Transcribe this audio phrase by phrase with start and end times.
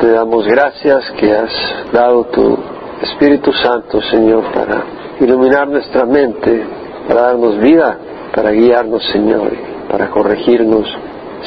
[0.00, 1.50] Te damos gracias que has
[1.92, 2.56] dado tu
[3.02, 4.84] Espíritu Santo, Señor, para
[5.18, 6.62] iluminar nuestra mente,
[7.08, 7.98] para darnos vida,
[8.32, 9.50] para guiarnos, Señor,
[9.90, 10.86] para corregirnos.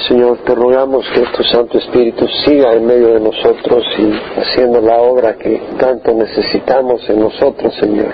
[0.05, 4.97] Señor, te rogamos que tu Santo Espíritu siga en medio de nosotros y haciendo la
[4.97, 8.13] obra que tanto necesitamos en nosotros, Señor.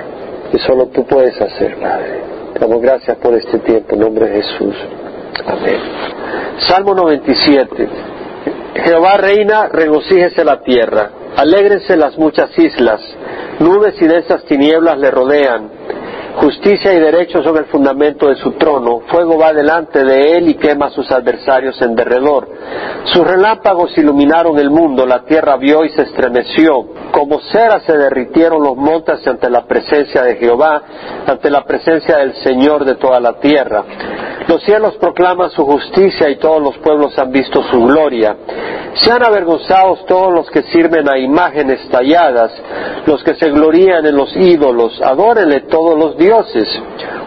[0.54, 2.22] Y solo tú puedes hacer, Padre.
[2.54, 4.76] Te damos gracias por este tiempo, en nombre de Jesús.
[5.48, 5.80] Amén.
[6.60, 8.17] Salmo 97.
[8.84, 13.02] Jehová reina, regocíjese la tierra, alégrense las muchas islas,
[13.60, 15.70] nubes y densas tinieblas le rodean.
[16.40, 20.54] Justicia y derecho son el fundamento de su trono, fuego va delante de él y
[20.54, 22.48] quema a sus adversarios en derredor.
[23.06, 26.86] Sus relámpagos iluminaron el mundo, la tierra vio y se estremeció.
[27.12, 30.84] Como cera se derritieron los montes ante la presencia de Jehová,
[31.26, 33.84] ante la presencia del Señor de toda la tierra.
[34.48, 38.36] Los cielos proclaman su justicia y todos los pueblos han visto su gloria.
[38.96, 42.52] Sean avergonzados todos los que sirven a imágenes talladas,
[43.06, 46.68] los que se glorían en los ídolos, adórenle todos los dioses.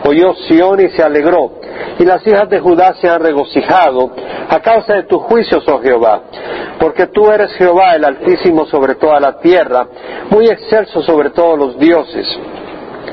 [0.06, 1.52] Oyó Sión y se alegró,
[1.98, 4.10] y las hijas de Judá se han regocijado
[4.48, 6.22] a causa de tus juicios, oh Jehová,
[6.78, 9.86] porque tú eres Jehová el Altísimo sobre toda la tierra,
[10.30, 12.26] muy excelso sobre todos los dioses.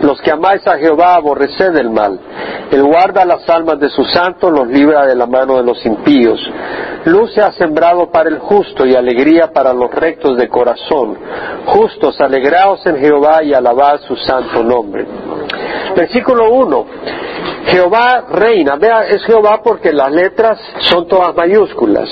[0.02, 2.20] Los que amáis a Jehová aborreced el mal.
[2.72, 6.40] Él guarda las almas de sus santos, los libra de la mano de los impíos.
[7.06, 11.18] Luz se ha sembrado para el justo y alegría para los rectos de corazón.
[11.66, 15.06] Justos, alegraos en Jehová y alabad su santo nombre.
[15.98, 16.86] Versículo 1.
[17.72, 18.76] Jehová reina.
[18.76, 22.08] Vea, es Jehová porque las letras son todas mayúsculas.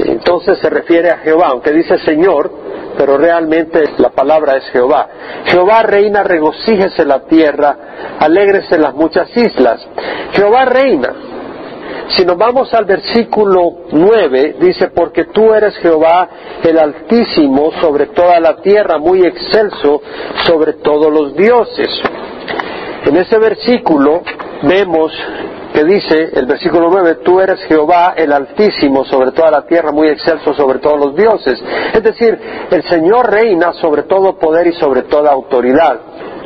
[0.00, 2.50] Entonces se refiere a Jehová, aunque dice Señor,
[2.96, 5.08] pero realmente la palabra es Jehová.
[5.44, 7.76] Jehová reina, regocíjese la tierra,
[8.18, 9.86] alégrese las muchas islas.
[10.32, 11.14] Jehová reina.
[12.16, 16.28] Si nos vamos al versículo 9, dice, porque tú eres Jehová
[16.64, 20.02] el Altísimo sobre toda la tierra, muy excelso
[20.44, 21.88] sobre todos los dioses.
[23.08, 24.20] En ese versículo
[24.64, 25.10] vemos
[25.72, 30.08] que dice el versículo 9, tú eres Jehová el Altísimo sobre toda la tierra, muy
[30.08, 31.58] excelso sobre todos los dioses.
[31.94, 32.38] Es decir,
[32.70, 35.98] el Señor reina sobre todo poder y sobre toda autoridad.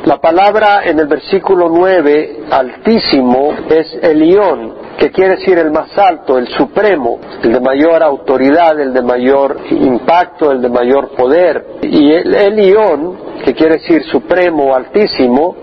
[0.05, 6.37] La palabra en el versículo 9, Altísimo, es Elión, que quiere decir el más alto,
[6.37, 11.65] el supremo, el de mayor autoridad, el de mayor impacto, el de mayor poder.
[11.81, 15.57] Y el Elión, que quiere decir supremo, altísimo,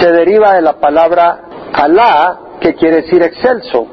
[0.00, 1.40] se deriva de la palabra
[1.72, 3.86] Alá, que quiere decir excelso,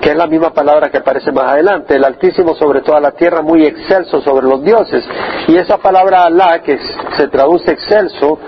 [0.00, 3.42] que es la misma palabra que aparece más adelante, el Altísimo sobre toda la tierra,
[3.42, 5.04] muy excelso sobre los dioses.
[5.48, 6.78] Y esa palabra Alá, que
[7.16, 8.38] se traduce excelso,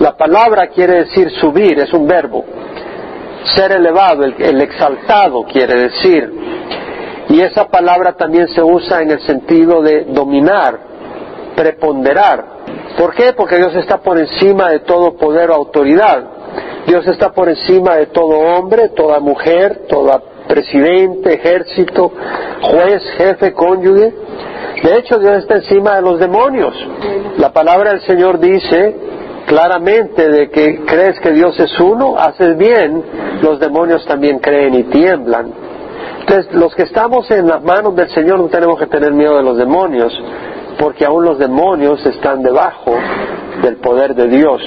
[0.00, 2.44] la palabra quiere decir subir, es un verbo.
[3.54, 6.32] Ser elevado, el, el exaltado quiere decir.
[7.28, 10.78] Y esa palabra también se usa en el sentido de dominar,
[11.56, 12.53] preponderar.
[12.98, 13.32] ¿Por qué?
[13.32, 16.24] Porque Dios está por encima de todo poder o autoridad.
[16.86, 22.12] Dios está por encima de todo hombre, toda mujer, toda presidente, ejército,
[22.62, 24.12] juez, jefe, cónyuge.
[24.82, 26.74] De hecho, Dios está encima de los demonios.
[27.38, 28.94] La palabra del Señor dice
[29.46, 33.02] claramente de que crees que Dios es uno, haces bien,
[33.42, 35.52] los demonios también creen y tiemblan.
[36.20, 39.42] Entonces, los que estamos en las manos del Señor no tenemos que tener miedo de
[39.42, 40.12] los demonios,
[40.78, 42.94] porque aún los demonios están debajo
[43.62, 44.62] del poder de Dios.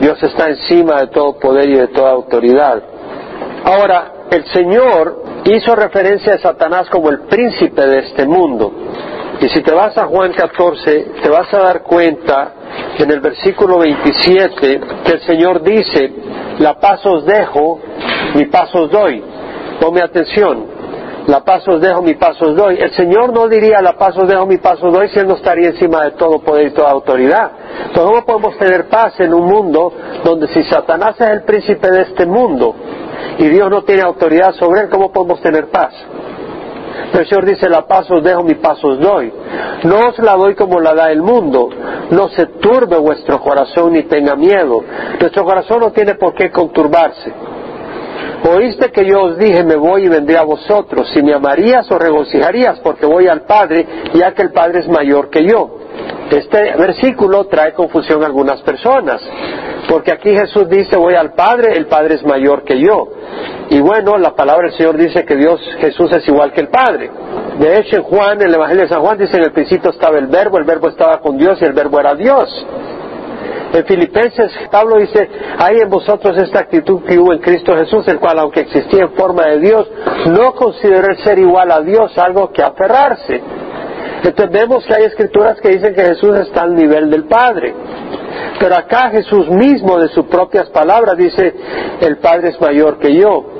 [0.00, 2.82] Dios está encima de todo poder y de toda autoridad.
[3.64, 8.72] Ahora, el Señor hizo referencia a Satanás como el príncipe de este mundo.
[9.40, 12.52] Y si te vas a Juan 14, te vas a dar cuenta
[12.98, 16.12] en el versículo 27 que el Señor dice,
[16.58, 17.80] la paz os dejo,
[18.34, 19.22] mi paz os doy.
[19.80, 20.66] Tome atención,
[21.28, 22.78] la paz os dejo, mi paz os doy.
[22.80, 25.34] El Señor no diría la paz os dejo, mi paz os doy si Él no
[25.34, 27.50] estaría encima de todo poder y toda autoridad.
[27.86, 29.92] Entonces, ¿cómo podemos tener paz en un mundo
[30.24, 32.74] donde si Satanás es el príncipe de este mundo
[33.36, 35.92] y Dios no tiene autoridad sobre él, ¿cómo podemos tener paz?
[37.12, 39.30] el Señor dice, la paz os dejo, mi paz os doy.
[39.84, 41.68] No os la doy como la da el mundo.
[42.10, 44.82] No se turbe vuestro corazón ni tenga miedo.
[45.20, 47.32] Nuestro corazón no tiene por qué conturbarse.
[48.48, 51.10] Oíste que yo os dije, me voy y vendré a vosotros.
[51.12, 55.28] Si me amarías o regocijarías, porque voy al Padre, ya que el Padre es mayor
[55.30, 55.78] que yo.
[56.30, 59.20] Este versículo trae confusión a algunas personas,
[59.88, 63.08] porque aquí Jesús dice, voy al Padre, el Padre es mayor que yo.
[63.70, 67.10] Y bueno, la palabra del Señor dice que Dios, Jesús es igual que el Padre.
[67.58, 70.18] De hecho, en Juan, en el Evangelio de San Juan, dice, en el principio estaba
[70.18, 72.48] el Verbo, el Verbo estaba con Dios y el Verbo era Dios.
[73.72, 75.28] En Filipenses, Pablo dice,
[75.58, 79.12] hay en vosotros esta actitud que hubo en Cristo Jesús, el cual, aunque existía en
[79.12, 79.86] forma de Dios,
[80.26, 83.42] no consideró el ser igual a Dios algo que aferrarse.
[84.24, 87.74] Entonces vemos que hay escrituras que dicen que Jesús está al nivel del Padre.
[88.58, 91.54] Pero acá Jesús mismo, de sus propias palabras, dice,
[92.00, 93.57] el Padre es mayor que yo.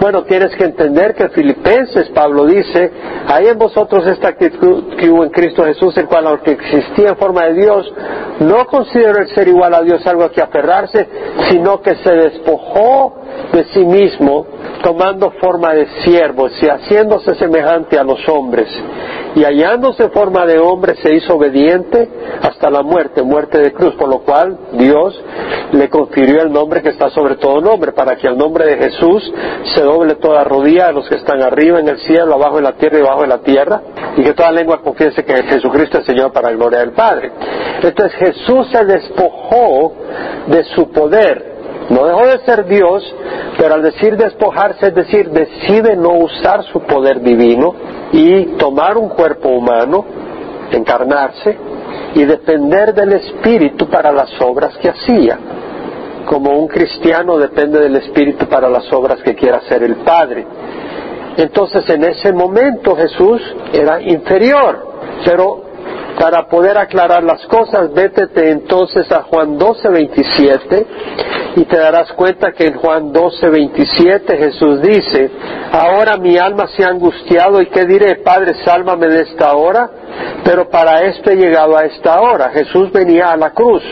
[0.00, 2.90] Bueno, tienes que entender que en Filipenses Pablo dice,
[3.26, 7.16] hay en vosotros esta actitud que hubo en Cristo Jesús, el cual aunque existía en
[7.16, 7.92] forma de Dios,
[8.40, 11.06] no consideró el ser igual a Dios algo que aferrarse,
[11.50, 13.14] sino que se despojó
[13.52, 14.46] de sí mismo,
[14.82, 18.68] tomando forma de siervo y haciéndose semejante a los hombres.
[19.34, 22.08] Y hallándose en forma de hombre se hizo obediente
[22.42, 25.22] hasta la muerte, muerte de cruz, por lo cual Dios
[25.72, 29.32] le confirió el nombre que está sobre todo nombre, para que al nombre de Jesús
[29.74, 32.72] se doble toda rodilla de los que están arriba en el cielo, abajo en la
[32.72, 33.82] tierra y abajo en la tierra,
[34.16, 37.30] y que toda lengua confiese que Jesucristo es Señor para la gloria del Padre.
[37.82, 39.92] Entonces Jesús se despojó
[40.46, 41.49] de su poder,
[41.90, 43.02] no dejó de ser Dios,
[43.58, 47.74] pero al decir despojarse, es decir, decide no usar su poder divino
[48.12, 50.04] y tomar un cuerpo humano,
[50.70, 51.56] encarnarse
[52.14, 55.38] y depender del Espíritu para las obras que hacía.
[56.26, 60.46] Como un cristiano depende del Espíritu para las obras que quiera hacer el Padre.
[61.36, 63.42] Entonces en ese momento Jesús
[63.72, 64.92] era inferior,
[65.24, 65.69] pero
[66.20, 70.86] para poder aclarar las cosas, vétete entonces a Juan 12, 27
[71.56, 75.30] y te darás cuenta que en Juan 12, 27 Jesús dice,
[75.72, 79.90] ahora mi alma se ha angustiado y qué diré, Padre, sálvame de esta hora,
[80.44, 82.50] pero para esto he llegado a esta hora.
[82.50, 83.82] Jesús venía a la cruz.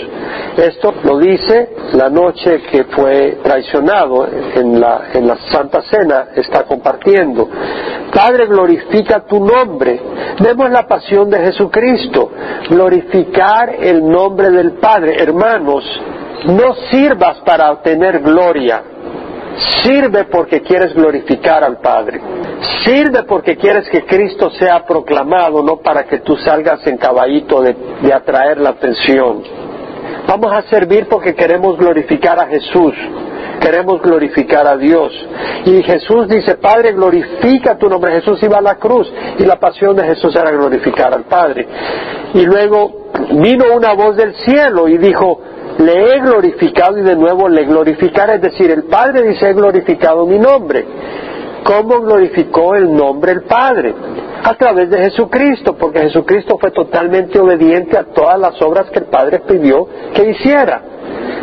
[0.57, 6.65] Esto lo dice la noche que fue traicionado en la, en la Santa Cena, está
[6.65, 7.49] compartiendo.
[8.13, 10.01] Padre, glorifica tu nombre.
[10.41, 12.18] Vemos la pasión de Jesucristo.
[12.69, 15.23] Glorificar el nombre del Padre.
[15.23, 15.85] Hermanos,
[16.47, 18.83] no sirvas para obtener gloria.
[19.83, 22.21] Sirve porque quieres glorificar al Padre.
[22.85, 27.77] Sirve porque quieres que Cristo sea proclamado, no para que tú salgas en caballito de,
[28.13, 29.43] atraer la atención.
[30.29, 32.95] Vamos a servir porque queremos glorificar a Jesús
[33.59, 35.13] queremos glorificar a Dios.
[35.67, 38.13] Y Jesús dice, Padre, glorifica tu nombre.
[38.13, 41.67] Jesús iba a la cruz y la pasión de Jesús era glorificar al Padre.
[42.35, 45.41] Y luego vino una voz del cielo y dijo,
[45.79, 48.37] le he glorificado y de nuevo le glorificaré.
[48.37, 50.87] Es decir, el Padre dice, he glorificado mi nombre.
[51.65, 53.95] ¿Cómo glorificó el nombre el Padre?
[54.43, 59.07] A través de Jesucristo, porque Jesucristo fue totalmente obediente a todas las obras que el
[59.07, 60.83] Padre pidió que hiciera.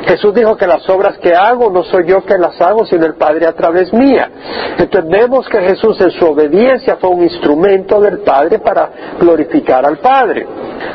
[0.05, 3.15] Jesús dijo que las obras que hago no soy yo que las hago, sino el
[3.15, 4.29] Padre a través mía.
[4.77, 8.89] Entonces vemos que Jesús en su obediencia fue un instrumento del Padre para
[9.19, 10.47] glorificar al Padre.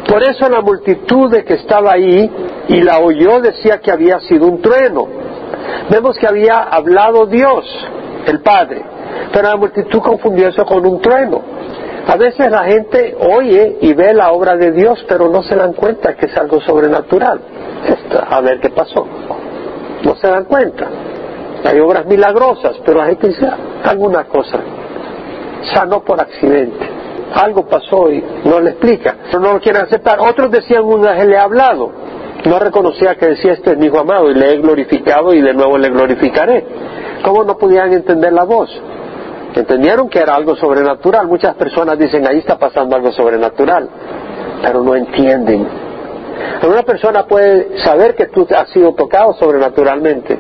[0.09, 2.31] Por eso la multitud de que estaba ahí
[2.69, 5.09] y la oyó decía que había sido un trueno.
[5.91, 7.65] Vemos que había hablado Dios,
[8.27, 8.83] el Padre,
[9.33, 11.43] pero la multitud confundió eso con un trueno.
[12.07, 15.75] A veces la gente oye y ve la obra de Dios, pero no se dan
[15.75, 17.41] cuenta que es algo sobrenatural.
[18.29, 19.07] a ver qué pasó.
[20.03, 20.89] No se dan cuenta.
[21.65, 23.47] Hay obras milagrosas, pero la gente dice
[23.85, 24.59] alguna cosa.
[25.73, 26.89] Sanó por accidente.
[27.35, 29.17] Algo pasó y no le explica.
[29.31, 30.19] Pero no lo quieren aceptar.
[30.21, 31.93] Otros decían un ángel le ha hablado.
[32.47, 35.53] No reconocía que decía este es mi hijo amado y le he glorificado y de
[35.53, 36.65] nuevo le glorificaré.
[37.23, 38.71] ¿Cómo no podían entender la voz?
[39.55, 41.27] Entendieron que era algo sobrenatural.
[41.27, 43.89] Muchas personas dicen, ahí está pasando algo sobrenatural,
[44.63, 45.67] pero no entienden.
[46.63, 50.39] Una persona puede saber que tú has sido tocado sobrenaturalmente,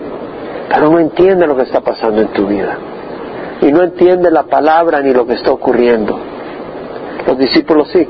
[0.68, 2.76] pero no entiende lo que está pasando en tu vida.
[3.61, 6.18] Y no entiende la palabra ni lo que está ocurriendo.
[7.26, 8.08] Los discípulos sí.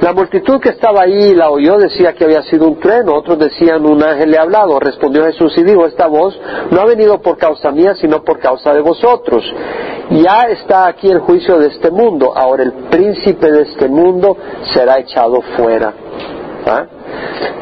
[0.00, 3.84] La multitud que estaba ahí la oyó decía que había sido un trueno, otros decían
[3.84, 4.78] un ángel le ha hablado.
[4.78, 6.38] Respondió Jesús y dijo, esta voz
[6.70, 9.44] no ha venido por causa mía, sino por causa de vosotros.
[10.10, 14.36] Ya está aquí el juicio de este mundo, ahora el príncipe de este mundo
[14.72, 15.92] será echado fuera.
[16.66, 16.86] ¿Ah?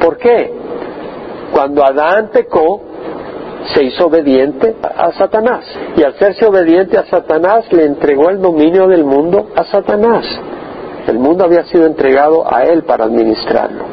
[0.01, 0.53] ¿Por qué?
[1.53, 2.83] Cuando Adán pecó,
[3.75, 5.65] se hizo obediente a Satanás.
[5.97, 10.25] Y al serse obediente a Satanás, le entregó el dominio del mundo a Satanás.
[11.09, 13.85] El mundo había sido entregado a él para administrarlo.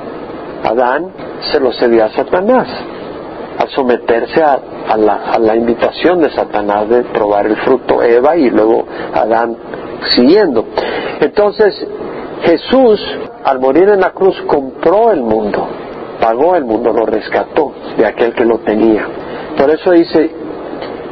[0.64, 1.08] Adán
[1.52, 2.68] se lo cedió a Satanás
[3.58, 4.60] al someterse a,
[4.98, 9.56] la, invitación de Satanás de probar el fruto, Eva y luego Adán
[10.10, 10.66] siguiendo.
[11.22, 11.88] Entonces
[12.44, 13.02] Jesús,
[13.46, 15.66] al morir en la cruz, compró el mundo,
[16.20, 19.08] pagó el mundo, lo rescató de aquel que lo tenía.
[19.58, 20.32] Por eso dice,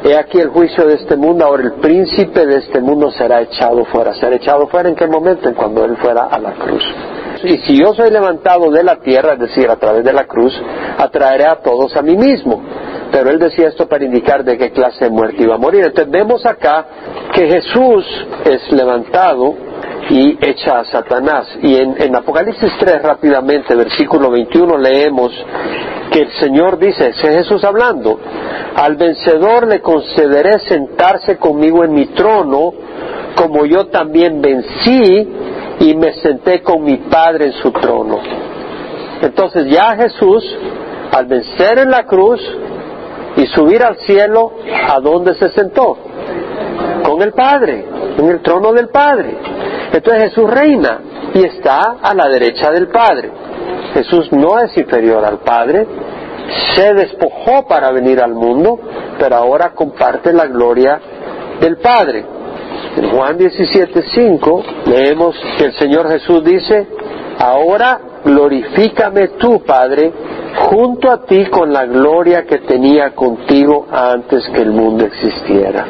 [0.03, 3.85] He aquí el juicio de este mundo, ahora el príncipe de este mundo será echado
[3.85, 4.13] fuera.
[4.13, 5.47] ¿Será echado fuera en qué momento?
[5.47, 6.83] En cuando él fuera a la cruz.
[7.43, 10.53] Y si yo soy levantado de la tierra, es decir, a través de la cruz,
[10.97, 12.61] atraeré a todos a mí mismo.
[13.13, 15.85] Pero él decía esto para indicar de qué clase de muerte iba a morir.
[15.85, 16.85] Entonces vemos acá
[17.33, 18.05] que Jesús
[18.43, 19.55] es levantado
[20.09, 21.47] y echa a Satanás.
[21.61, 25.31] Y en, en Apocalipsis 3 rápidamente, versículo 21, leemos
[26.13, 28.19] que el Señor dice, es Jesús hablando,
[28.75, 32.71] al vencedor le concederé sentarse conmigo en mi trono,
[33.35, 35.27] como yo también vencí
[35.79, 38.19] y me senté con mi Padre en su trono.
[39.23, 40.45] Entonces ya Jesús,
[41.11, 42.39] al vencer en la cruz
[43.35, 44.51] y subir al cielo,
[44.89, 45.97] ¿a dónde se sentó?
[47.03, 47.87] Con el Padre,
[48.19, 49.35] en el trono del Padre.
[49.91, 50.99] Entonces Jesús reina
[51.33, 53.31] y está a la derecha del Padre.
[53.93, 55.85] Jesús no es inferior al Padre,
[56.75, 58.79] se despojó para venir al mundo,
[59.19, 60.99] pero ahora comparte la gloria
[61.59, 62.25] del Padre.
[62.97, 66.87] En Juan 17:5 leemos que el Señor Jesús dice,
[67.39, 70.11] ahora glorifícame tú, Padre,
[70.69, 75.85] junto a ti con la gloria que tenía contigo antes que el mundo existiera.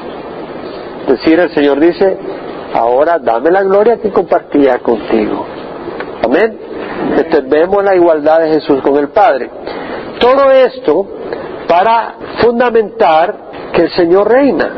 [1.01, 2.17] Es decir, el Señor dice,
[2.73, 5.45] ahora dame la gloria que compartía contigo.
[6.23, 6.72] Amén.
[7.09, 9.49] Entonces vemos la igualdad de Jesús con el Padre.
[10.19, 11.05] Todo esto
[11.67, 13.35] para fundamentar
[13.73, 14.69] que el Señor reina.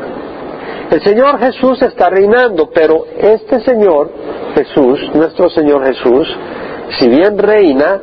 [0.91, 4.09] El Señor Jesús está reinando, pero este Señor
[4.55, 6.27] Jesús, nuestro Señor Jesús,
[6.97, 7.99] si bien reina,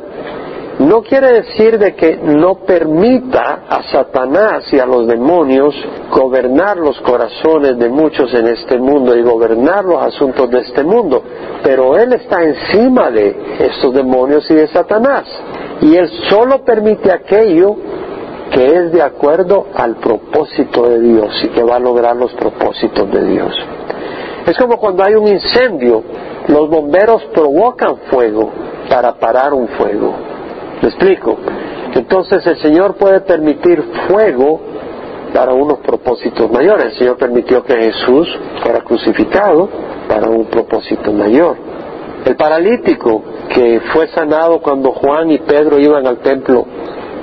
[0.83, 5.73] no quiere decir de que no permita a Satanás y a los demonios
[6.11, 11.23] gobernar los corazones de muchos en este mundo y gobernar los asuntos de este mundo,
[11.63, 15.23] pero Él está encima de estos demonios y de Satanás.
[15.81, 17.75] Y Él solo permite aquello
[18.51, 23.09] que es de acuerdo al propósito de Dios y que va a lograr los propósitos
[23.09, 23.53] de Dios.
[24.45, 26.03] Es como cuando hay un incendio,
[26.47, 28.51] los bomberos provocan fuego
[28.89, 30.13] para parar un fuego.
[30.83, 31.37] ¿Me explico?
[31.95, 34.59] Entonces el Señor puede permitir fuego
[35.33, 36.87] para unos propósitos mayores.
[36.87, 38.27] El Señor permitió que Jesús
[38.61, 39.69] fuera crucificado
[40.09, 41.55] para un propósito mayor.
[42.25, 46.65] El paralítico que fue sanado cuando Juan y Pedro iban al templo,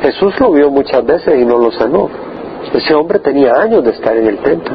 [0.00, 2.08] Jesús lo vio muchas veces y no lo sanó.
[2.72, 4.74] Ese hombre tenía años de estar en el templo.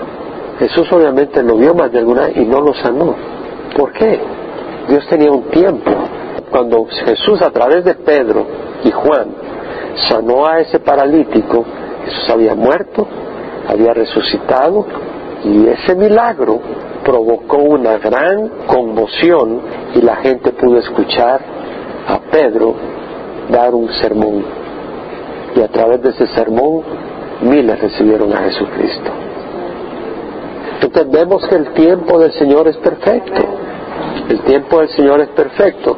[0.59, 3.15] Jesús obviamente lo vio más de alguna y no lo sanó.
[3.75, 4.19] ¿Por qué?
[4.87, 5.91] Dios tenía un tiempo.
[6.49, 8.45] Cuando Jesús a través de Pedro
[8.83, 9.27] y Juan
[10.09, 11.65] sanó a ese paralítico,
[12.05, 13.07] Jesús había muerto,
[13.67, 14.85] había resucitado
[15.43, 16.59] y ese milagro
[17.03, 19.61] provocó una gran conmoción
[19.93, 21.39] y la gente pudo escuchar
[22.07, 22.75] a Pedro
[23.49, 24.43] dar un sermón.
[25.55, 26.83] Y a través de ese sermón
[27.41, 29.11] miles recibieron a Jesucristo.
[30.81, 33.41] Entonces vemos que el tiempo del Señor es perfecto.
[34.29, 35.97] El tiempo del Señor es perfecto.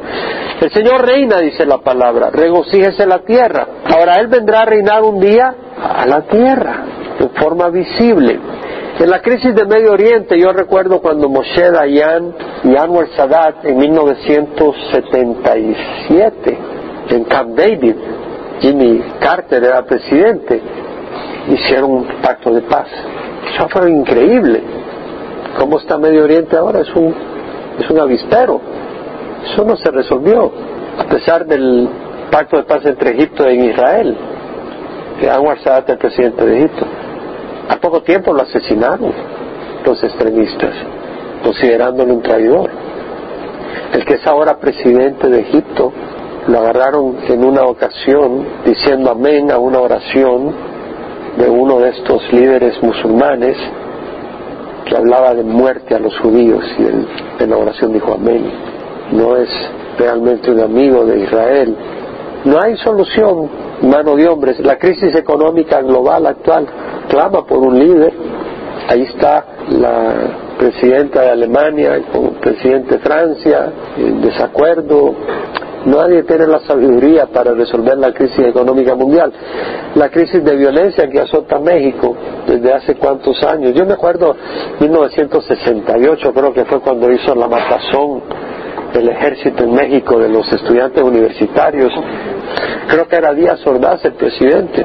[0.60, 3.66] El Señor reina, dice la palabra, regocíjese la tierra.
[3.84, 6.84] Ahora Él vendrá a reinar un día a la tierra,
[7.18, 8.38] en forma visible.
[8.98, 12.34] En la crisis de Medio Oriente, yo recuerdo cuando Moshe Dayan
[12.64, 16.58] y Anwar Sadat en 1977,
[17.10, 17.94] en Camp David,
[18.60, 20.60] Jimmy Carter era presidente,
[21.48, 22.88] hicieron un pacto de paz.
[23.54, 24.64] Eso fue increíble.
[25.56, 26.80] ¿Cómo está Medio Oriente ahora?
[26.80, 27.14] Es un,
[27.78, 28.60] es un avispero.
[29.44, 30.50] Eso no se resolvió,
[30.98, 31.88] a pesar del
[32.30, 34.16] pacto de paz entre Egipto e Israel,
[35.20, 36.86] que Anwar Sadat el presidente de Egipto.
[37.68, 39.12] A poco tiempo lo asesinaron
[39.84, 40.74] los extremistas,
[41.42, 42.70] considerándolo un traidor.
[43.92, 45.92] El que es ahora presidente de Egipto
[46.46, 50.54] lo agarraron en una ocasión diciendo amén a una oración
[51.36, 53.56] de uno de estos líderes musulmanes
[54.88, 58.50] que hablaba de muerte a los judíos y en la oración dijo amén.
[59.12, 59.48] No es
[59.98, 61.76] realmente un amigo de Israel.
[62.44, 63.50] No hay solución,
[63.82, 64.58] mano de hombres.
[64.60, 66.66] La crisis económica global actual
[67.08, 68.12] clama por un líder.
[68.88, 70.14] Ahí está la
[70.58, 72.04] presidenta de Alemania, el
[72.40, 75.14] presidente de Francia, en desacuerdo.
[75.86, 79.32] Nadie tiene la sabiduría para resolver la crisis económica mundial.
[79.94, 82.16] La crisis de violencia que azota México
[82.46, 83.74] desde hace cuántos años.
[83.74, 84.34] Yo me acuerdo
[84.80, 88.22] 1968, creo que fue cuando hizo la matazón
[88.92, 91.92] del ejército en México de los estudiantes universitarios.
[92.88, 94.84] Creo que era Díaz Ordaz el presidente.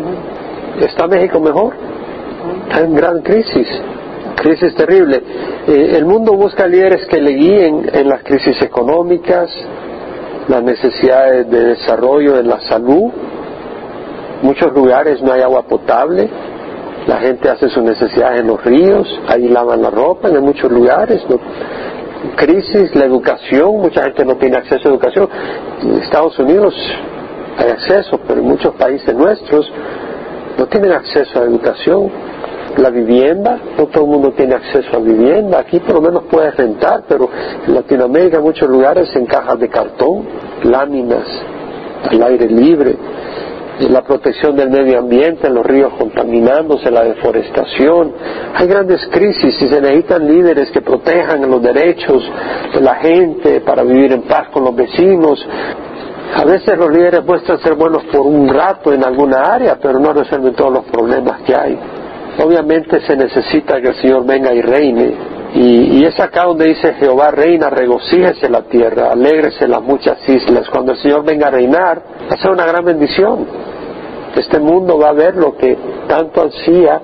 [0.80, 1.74] ¿Está México mejor?
[2.68, 3.68] Está en gran crisis,
[4.36, 5.22] crisis terrible.
[5.68, 9.50] Eh, el mundo busca líderes que le guíen en las crisis económicas,
[10.48, 13.12] las necesidades de desarrollo en la salud.
[14.42, 16.30] Muchos lugares no hay agua potable,
[17.08, 21.22] la gente hace sus necesidades en los ríos, ahí lavan la ropa en muchos lugares.
[22.36, 25.30] Crisis, la educación, mucha gente no tiene acceso a educación.
[25.82, 26.74] En Estados Unidos
[27.58, 29.70] hay acceso, pero en muchos países nuestros
[30.58, 32.10] no tienen acceso a educación.
[32.78, 36.56] La vivienda, no todo el mundo tiene acceso a vivienda, aquí por lo menos puedes
[36.56, 37.30] rentar, pero
[37.68, 40.26] en Latinoamérica en muchos lugares en cajas de cartón,
[40.64, 41.26] láminas,
[42.10, 42.96] al aire libre,
[43.80, 48.14] la protección del medio ambiente, los ríos contaminándose, la deforestación.
[48.56, 52.24] Hay grandes crisis y se necesitan líderes que protejan los derechos
[52.74, 55.44] de la gente para vivir en paz con los vecinos.
[56.36, 60.14] A veces los líderes muestran ser buenos por un rato en alguna área, pero no
[60.14, 61.80] resuelven todos los problemas que hay.
[62.40, 65.14] Obviamente se necesita que el Señor venga y reine.
[65.56, 70.68] Y, es acá donde dice Jehová reina, regocíjese la tierra, alégrese las muchas islas.
[70.70, 73.46] Cuando el Señor venga a reinar, va a ser una gran bendición.
[74.36, 77.00] Este mundo va a ver lo que tanto ansía,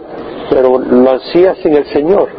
[0.50, 2.30] pero lo ansía sin el Señor,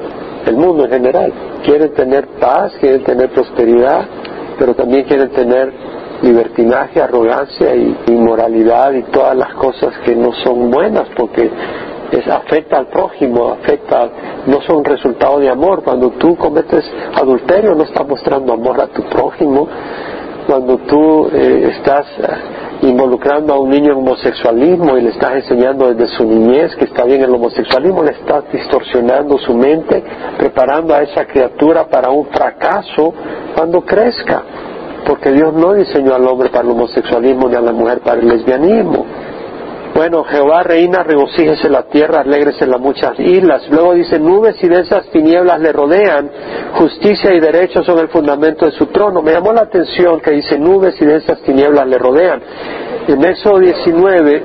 [0.47, 1.33] el mundo en general.
[1.65, 4.05] Quieren tener paz, quieren tener prosperidad,
[4.59, 5.73] pero también quieren tener
[6.23, 11.51] libertinaje, arrogancia y inmoralidad y todas las cosas que no son buenas porque
[12.11, 14.09] es, afecta al prójimo, afecta,
[14.47, 15.83] no son resultado de amor.
[15.83, 19.69] Cuando tú cometes adulterio no estás mostrando amor a tu prójimo.
[20.47, 25.93] Cuando tú eh, estás eh, involucrando a un niño en homosexualismo y le estás enseñando
[25.93, 30.03] desde su niñez que está bien el homosexualismo, le estás distorsionando su mente,
[30.39, 33.15] preparando a esa criatura para un fracaso
[33.55, 34.43] cuando crezca
[35.07, 38.29] porque Dios no diseñó al hombre para el homosexualismo ni a la mujer para el
[38.29, 39.07] lesbianismo.
[39.95, 43.69] Bueno, Jehová reina, regocíjese la tierra, alégrese las muchas islas.
[43.71, 46.31] Luego dice, nubes y densas tinieblas le rodean,
[46.75, 49.21] justicia y derecho son el fundamento de su trono.
[49.21, 52.41] Me llamó la atención que dice, nubes y densas tinieblas le rodean.
[53.09, 54.45] En Éxodo 19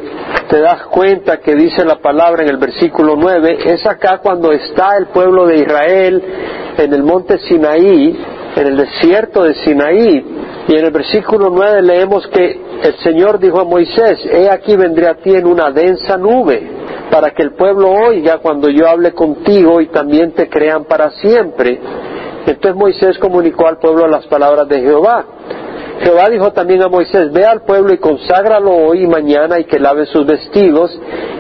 [0.50, 4.98] te das cuenta que dice la palabra en el versículo 9, es acá cuando está
[4.98, 6.24] el pueblo de Israel
[6.78, 8.18] en el monte Sinaí,
[8.56, 10.26] en el desierto de Sinaí,
[10.68, 15.08] y en el versículo 9 leemos que el Señor dijo a Moisés, he aquí vendré
[15.08, 16.68] a ti en una densa nube,
[17.12, 21.80] para que el pueblo oiga cuando yo hable contigo y también te crean para siempre.
[22.48, 25.26] Entonces Moisés comunicó al pueblo las palabras de Jehová.
[26.02, 29.80] Jehová dijo también a Moisés, ve al pueblo y conságralo hoy y mañana y que
[29.80, 30.92] lave sus vestidos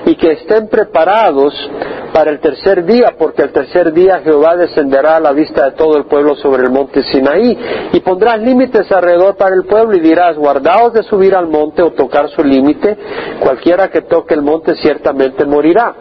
[0.05, 1.53] y que estén preparados
[2.13, 5.97] para el tercer día, porque el tercer día Jehová descenderá a la vista de todo
[5.97, 7.57] el pueblo sobre el monte Sinaí
[7.91, 11.91] y pondrás límites alrededor para el pueblo y dirás, guardaos de subir al monte o
[11.91, 12.97] tocar su límite,
[13.41, 15.95] cualquiera que toque el monte ciertamente morirá.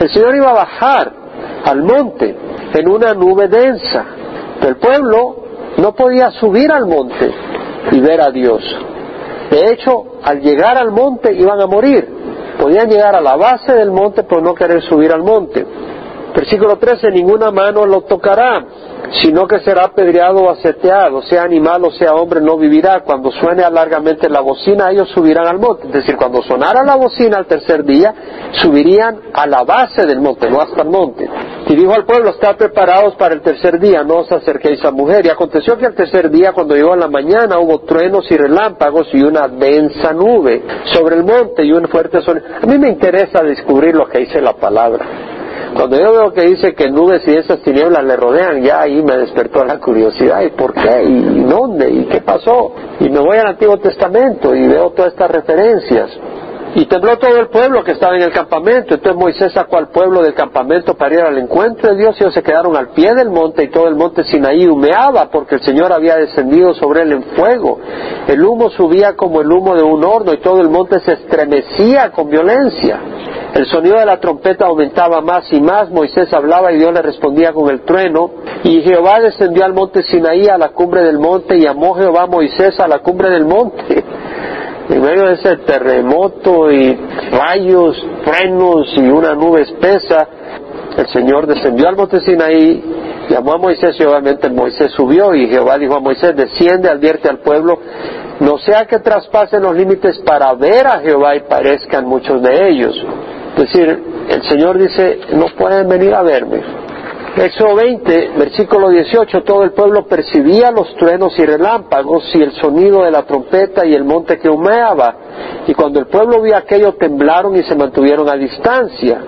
[0.00, 1.12] El Señor iba a bajar
[1.64, 2.34] al monte
[2.72, 4.06] en una nube densa.
[4.66, 5.36] El pueblo
[5.76, 7.30] no podía subir al monte
[7.90, 8.62] y ver a Dios.
[9.50, 12.06] De hecho, al llegar al monte iban a morir.
[12.60, 15.64] Podían llegar a la base del monte, pero no querer subir al monte.
[16.34, 18.64] Versículo 13, ninguna mano lo tocará,
[19.22, 23.00] sino que será apedreado o aseteado, sea animal o sea hombre, no vivirá.
[23.00, 25.86] Cuando suene largamente la bocina, ellos subirán al monte.
[25.86, 28.14] Es decir, cuando sonara la bocina al tercer día,
[28.52, 31.28] subirían a la base del monte, no hasta el monte.
[31.66, 35.26] Y dijo al pueblo, estad preparados para el tercer día, no os acerquéis a mujer.
[35.26, 39.22] Y aconteció que al tercer día, cuando llegó la mañana, hubo truenos y relámpagos y
[39.22, 40.62] una densa nube
[40.92, 42.42] sobre el monte y un fuerte sol.
[42.62, 45.37] A mí me interesa descubrir lo que dice la palabra.
[45.74, 49.16] Cuando yo veo que dice que nubes y esas tinieblas le rodean, ya ahí me
[49.16, 50.42] despertó la curiosidad.
[50.42, 51.04] ¿Y por qué?
[51.04, 51.90] ¿Y dónde?
[51.90, 52.72] ¿Y qué pasó?
[53.00, 56.10] Y me voy al Antiguo Testamento y veo todas estas referencias.
[56.74, 58.94] Y tembló todo el pueblo que estaba en el campamento.
[58.94, 62.34] Entonces Moisés sacó al pueblo del campamento para ir al encuentro de Dios y ellos
[62.34, 65.92] se quedaron al pie del monte y todo el monte Sinaí humeaba porque el Señor
[65.92, 67.80] había descendido sobre él en fuego.
[68.26, 72.10] El humo subía como el humo de un horno y todo el monte se estremecía
[72.10, 73.00] con violencia.
[73.58, 75.90] El sonido de la trompeta aumentaba más y más.
[75.90, 78.30] Moisés hablaba y Dios le respondía con el trueno.
[78.62, 82.26] Y Jehová descendió al monte Sinaí a la cumbre del monte y llamó Jehová a
[82.28, 84.04] Moisés a la cumbre del monte
[84.88, 86.96] en medio de ese terremoto y
[87.32, 90.28] rayos, truenos y una nube espesa,
[90.96, 92.84] el Señor descendió al monte Sinaí,
[93.28, 97.38] llamó a Moisés y obviamente Moisés subió y Jehová dijo a Moisés, desciende, advierte al
[97.38, 97.76] pueblo,
[98.38, 102.94] no sea que traspasen los límites para ver a Jehová y parezcan muchos de ellos.
[103.58, 106.62] Es decir, el Señor dice, no pueden venir a verme,
[107.36, 113.04] Éxodo 20, versículo 18, todo el pueblo percibía los truenos y relámpagos y el sonido
[113.04, 115.14] de la trompeta y el monte que humeaba.
[115.66, 119.20] Y cuando el pueblo vio aquello, temblaron y se mantuvieron a distancia.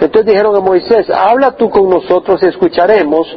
[0.00, 3.28] Entonces dijeron a Moisés, habla tú con nosotros y escucharemos,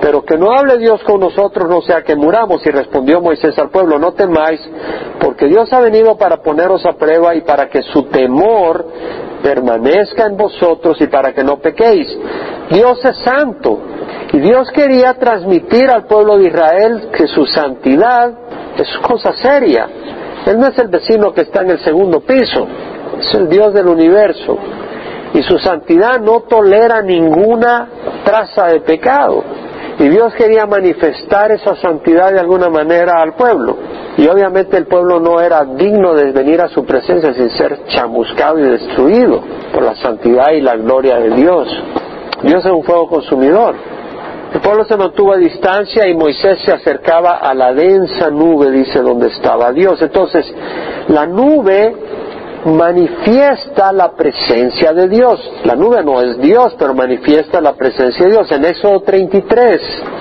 [0.00, 2.66] pero que no hable Dios con nosotros, no sea que muramos.
[2.66, 4.60] Y respondió Moisés al pueblo, no temáis,
[5.20, 8.86] porque Dios ha venido para poneros a prueba y para que su temor
[9.42, 12.16] permanezca en vosotros y para que no pequéis.
[12.70, 13.78] Dios es santo
[14.32, 18.32] y Dios quería transmitir al pueblo de Israel que su santidad
[18.76, 19.88] es cosa seria.
[20.46, 22.66] Él no es el vecino que está en el segundo piso,
[23.18, 24.58] es el Dios del universo.
[25.34, 27.86] y su santidad no tolera ninguna
[28.24, 29.44] traza de pecado.
[29.98, 33.76] Y Dios quería manifestar esa santidad de alguna manera al pueblo.
[34.18, 38.58] Y obviamente el pueblo no era digno de venir a su presencia sin ser chamuscado
[38.58, 39.40] y destruido
[39.72, 41.68] por la santidad y la gloria de Dios.
[42.42, 43.76] Dios es un fuego consumidor.
[44.52, 49.00] El pueblo se mantuvo a distancia y Moisés se acercaba a la densa nube, dice,
[49.02, 50.02] donde estaba Dios.
[50.02, 50.52] Entonces,
[51.06, 51.94] la nube
[52.64, 55.40] manifiesta la presencia de Dios.
[55.64, 58.50] La nube no es Dios, pero manifiesta la presencia de Dios.
[58.50, 59.80] En Éxodo 33,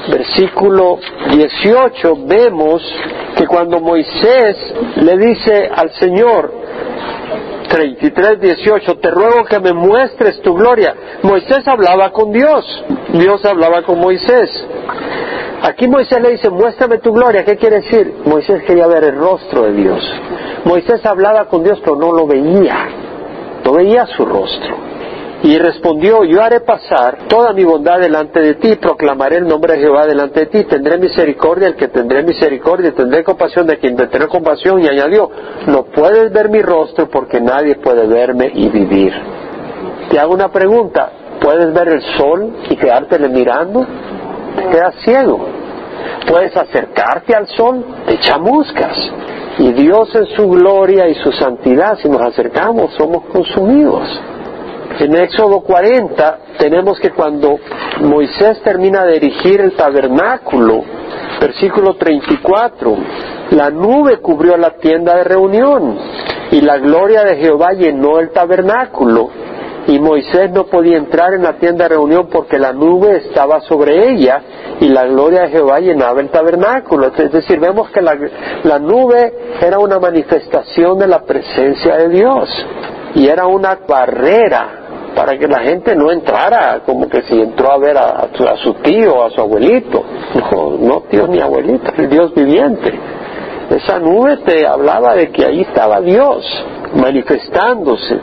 [0.10, 1.00] versículo
[1.32, 2.82] 18, vemos
[3.36, 4.56] que cuando Moisés
[4.98, 6.52] le dice al Señor,
[7.68, 10.96] 33, 18, te ruego que me muestres tu gloria.
[11.22, 14.50] Moisés hablaba con Dios, Dios hablaba con Moisés.
[15.64, 17.44] Aquí Moisés le dice, muéstrame tu gloria.
[17.44, 18.14] ¿Qué quiere decir?
[18.26, 20.04] Moisés quería ver el rostro de Dios.
[20.66, 22.88] Moisés hablaba con Dios, pero no lo veía.
[23.66, 24.76] No veía su rostro.
[25.44, 29.80] Y respondió, yo haré pasar toda mi bondad delante de ti, proclamaré el nombre de
[29.82, 34.28] Jehová delante de ti, tendré misericordia el que tendré misericordia, tendré compasión de quien tendré
[34.28, 34.82] compasión.
[34.82, 35.30] Y añadió,
[35.68, 39.14] no puedes ver mi rostro porque nadie puede verme y vivir.
[40.10, 43.86] Te hago una pregunta, ¿puedes ver el sol y quedártele mirando?
[44.58, 45.40] Te quedas ciego.
[46.28, 48.98] Puedes acercarte al sol, te chamuscas.
[49.60, 54.04] Y Dios en su gloria y su santidad, si nos acercamos, somos consumidos.
[55.00, 57.60] En Éxodo 40 tenemos que cuando
[58.02, 60.84] Moisés termina de erigir el tabernáculo,
[61.40, 62.98] versículo 34,
[63.52, 65.98] la nube cubrió la tienda de reunión
[66.52, 69.30] y la gloria de Jehová llenó el tabernáculo
[69.88, 74.12] y Moisés no podía entrar en la tienda de reunión porque la nube estaba sobre
[74.12, 74.42] ella
[74.82, 77.08] y la gloria de Jehová llenaba el tabernáculo.
[77.08, 82.50] Es decir, vemos que la, nube era una manifestación de la presencia de Dios
[83.16, 87.78] y era una barrera para que la gente no entrara como que si entró a
[87.78, 88.28] ver a,
[88.62, 90.04] su tío, a su abuelito.
[90.52, 92.94] No, no tío ni abuelito, el Dios viviente.
[93.70, 96.46] Esa nube te hablaba de que ahí estaba Dios
[96.94, 98.20] manifestándose.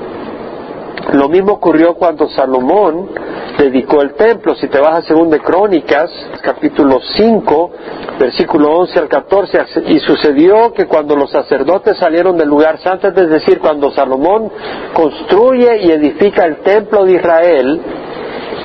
[1.12, 3.10] Lo mismo ocurrió cuando Salomón
[3.58, 4.54] dedicó el templo.
[4.54, 6.10] Si te vas a Según de Crónicas,
[6.42, 7.70] capítulo 5,
[8.18, 13.28] versículo 11 al 14, y sucedió que cuando los sacerdotes salieron del lugar santo, es
[13.28, 14.50] decir, cuando Salomón
[14.92, 17.82] construye y edifica el templo de Israel,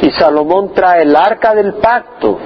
[0.02, 2.40] y Salomón trae el arca del pacto,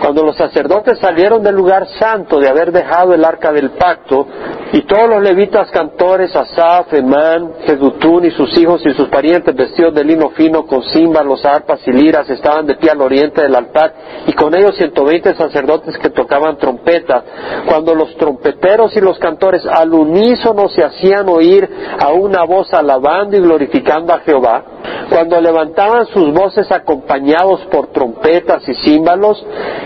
[0.00, 4.26] cuando los sacerdotes salieron del lugar santo de haber dejado el arca del pacto,
[4.72, 9.94] y todos los levitas cantores, Asaf, Emán, Jedutún y sus hijos y sus parientes vestidos
[9.94, 13.94] de lino fino con címbalos, arpas y liras estaban de pie al oriente del altar,
[14.26, 17.22] y con ellos 120 sacerdotes que tocaban trompetas.
[17.66, 23.36] Cuando los trompeteros y los cantores al unísono se hacían oír a una voz alabando
[23.36, 24.64] y glorificando a Jehová,
[25.08, 29.44] cuando levantaban sus voces acompañados por trompetas y címbalos,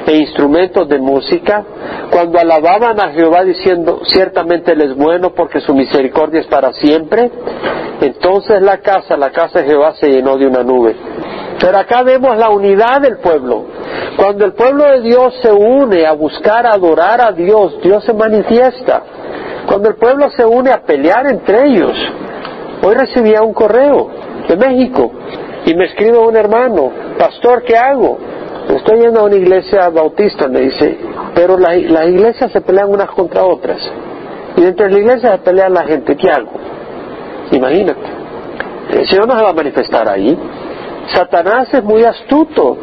[0.09, 1.63] e instrumentos de música,
[2.11, 7.31] cuando alababan a Jehová diciendo, ciertamente Él es bueno porque su misericordia es para siempre,
[8.01, 10.97] entonces la casa, la casa de Jehová se llenó de una nube.
[11.61, 13.67] Pero acá vemos la unidad del pueblo.
[14.17, 19.03] Cuando el pueblo de Dios se une a buscar adorar a Dios, Dios se manifiesta.
[19.67, 21.93] Cuando el pueblo se une a pelear entre ellos.
[22.83, 24.09] Hoy recibía un correo
[24.49, 25.13] de México
[25.67, 28.19] y me escribe un hermano, pastor, ¿qué hago?
[28.69, 30.99] Estoy yendo a una iglesia bautista, me dice,
[31.35, 33.81] pero las iglesias se pelean unas contra otras.
[34.57, 36.17] Y dentro de la iglesia se pelea la gente.
[36.17, 36.51] ¿Qué hago?
[37.53, 38.01] Imagínate.
[38.91, 40.39] El Señor no se va a manifestar ahí.
[41.15, 42.77] Satanás es muy astuto.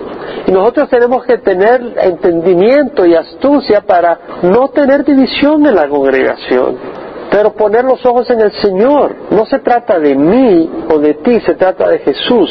[0.48, 6.78] Y nosotros tenemos que tener entendimiento y astucia para no tener división en la congregación.
[7.30, 9.15] Pero poner los ojos en el Señor.
[9.32, 12.50] No se trata de mí o de ti, se trata de Jesús.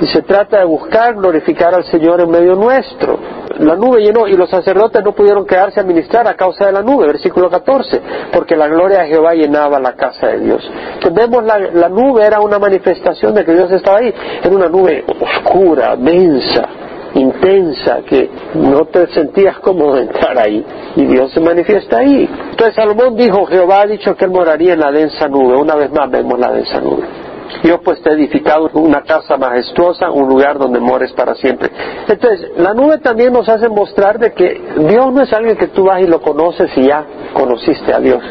[0.00, 3.18] Y se trata de buscar glorificar al Señor en medio nuestro.
[3.58, 6.82] La nube llenó y los sacerdotes no pudieron quedarse a ministrar a causa de la
[6.82, 8.00] nube, versículo 14,
[8.32, 10.68] porque la gloria de Jehová llenaba la casa de Dios.
[10.94, 14.12] Entonces vemos la, nube era una manifestación de que Dios estaba ahí.
[14.42, 16.68] Era una nube oscura, densa,
[17.14, 20.64] intensa, que no te sentías cómodo entrar ahí.
[20.96, 22.28] Y Dios se manifiesta ahí.
[22.50, 25.56] Entonces Salomón dijo, Jehová ha dicho que él moraría en la densa nube.
[25.56, 27.23] Una vez más vemos la densa nube.
[27.62, 31.70] Dios pues te ha edificado una casa majestuosa, un lugar donde mores para siempre.
[32.08, 35.84] Entonces, la nube también nos hace mostrar de que Dios no es alguien que tú
[35.84, 38.22] vas y lo conoces y ya conociste a Dios.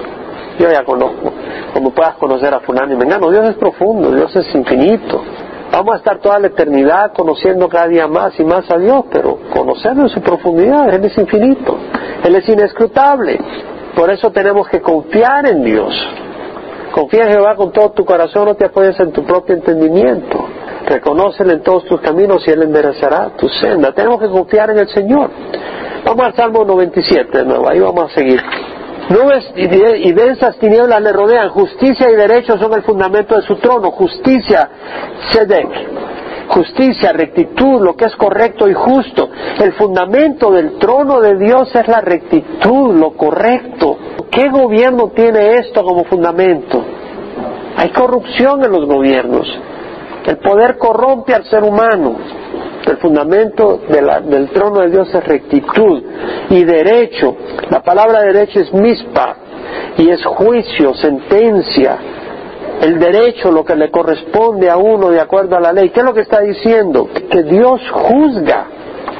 [0.59, 1.31] Yo ya conozco,
[1.73, 3.31] como puedas conocer a fulano y mengano.
[3.31, 5.23] Dios es profundo, Dios es infinito.
[5.71, 9.39] Vamos a estar toda la eternidad conociendo cada día más y más a Dios, pero
[9.51, 11.75] conocerlo en su profundidad, Él es infinito,
[12.23, 13.39] Él es inescrutable.
[13.95, 15.91] Por eso tenemos que confiar en Dios
[16.93, 20.45] Confía en Jehová con todo tu corazón, no te apoyes en tu propio entendimiento.
[20.85, 23.91] Reconócele en todos tus caminos y Él enderezará tu senda.
[23.93, 25.31] Tenemos que confiar en el Señor.
[26.05, 28.39] Vamos al Salmo 97 de nuevo, ahí vamos a seguir.
[29.09, 33.89] Nubes y densas tinieblas le rodean, justicia y derecho son el fundamento de su trono,
[33.91, 34.69] justicia,
[35.31, 35.67] Sedek,
[36.47, 39.29] justicia, rectitud, lo que es correcto y justo.
[39.59, 43.97] El fundamento del trono de Dios es la rectitud, lo correcto.
[44.29, 46.83] ¿Qué gobierno tiene esto como fundamento?
[47.77, 49.47] Hay corrupción en los gobiernos.
[50.25, 52.15] El poder corrompe al ser humano.
[52.85, 56.03] El fundamento del trono de Dios es rectitud
[56.49, 57.35] y derecho.
[57.69, 59.35] La palabra derecho es mispa
[59.97, 61.97] y es juicio, sentencia.
[62.83, 65.91] El derecho, lo que le corresponde a uno de acuerdo a la ley.
[65.91, 67.07] ¿Qué es lo que está diciendo?
[67.31, 68.67] Que Dios juzga.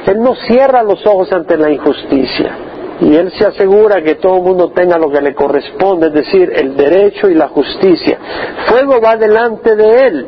[0.06, 2.58] Él no cierra los ojos ante la injusticia.
[3.00, 6.52] Y Él se asegura que todo el mundo tenga lo que le corresponde, es decir,
[6.54, 8.18] el derecho y la justicia.
[8.66, 10.26] Fuego va delante de Él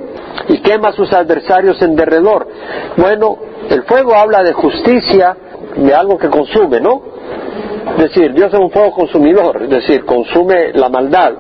[0.49, 2.49] y quema a sus adversarios en derredor.
[2.97, 3.37] Bueno,
[3.69, 5.37] el fuego habla de justicia,
[5.77, 7.03] de algo que consume, ¿no?
[7.99, 11.35] Es decir, Dios es un fuego consumidor, es decir, consume la maldad.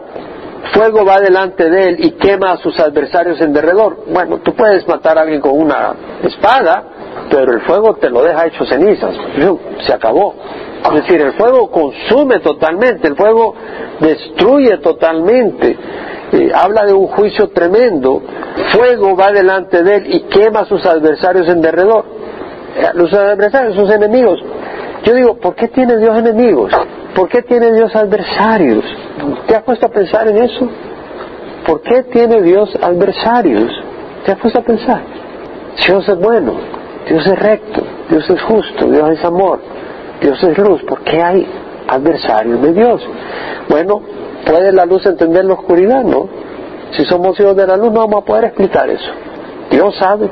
[0.73, 4.05] Fuego va delante de él y quema a sus adversarios en derredor.
[4.09, 6.85] Bueno, tú puedes matar a alguien con una espada,
[7.31, 9.15] pero el fuego te lo deja hecho cenizas.
[9.87, 10.35] Se acabó.
[10.85, 13.55] Es decir, el fuego consume totalmente, el fuego
[14.01, 15.77] destruye totalmente.
[16.33, 18.23] Eh, habla de un juicio tremendo.
[18.73, 22.05] Fuego va delante de él y quema a sus adversarios en derredor.
[22.77, 24.39] Eh, los adversarios, sus enemigos.
[25.05, 26.73] Yo digo, ¿por qué tiene Dios enemigos?
[27.17, 28.85] ¿Por qué tiene Dios adversarios?
[29.47, 30.69] ¿Te has puesto a pensar en eso?
[31.67, 33.73] ¿Por qué tiene Dios adversarios?
[34.27, 35.01] ¿Te has puesto a pensar?
[35.87, 36.53] Dios es bueno,
[37.09, 39.61] Dios es recto, Dios es justo, Dios es amor,
[40.21, 40.83] Dios es luz.
[40.83, 41.47] ¿Por qué hay
[41.89, 43.03] adversarios de Dios?
[43.71, 44.03] Bueno,
[44.45, 46.05] ¿puede la luz entender la oscuridad?
[46.05, 46.29] No.
[46.91, 49.11] Si somos hijos de la luz no vamos a poder explicar eso.
[49.71, 50.29] Dios sabe.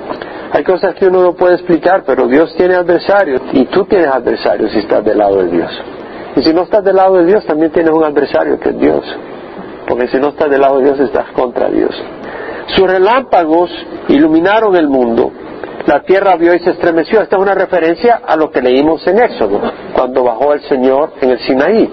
[0.52, 4.70] Hay cosas que uno no puede explicar, pero Dios tiene adversarios y tú tienes adversarios
[4.70, 5.70] si estás del lado de Dios.
[6.36, 9.04] Y si no estás del lado de Dios, también tienes un adversario que es Dios.
[9.86, 11.94] Porque si no estás del lado de Dios, estás contra Dios.
[12.74, 13.70] Sus relámpagos
[14.08, 15.30] iluminaron el mundo.
[15.86, 17.20] La tierra vio y se estremeció.
[17.20, 19.60] Esta es una referencia a lo que leímos en Éxodo,
[19.94, 21.90] cuando bajó el Señor en el Sinaí.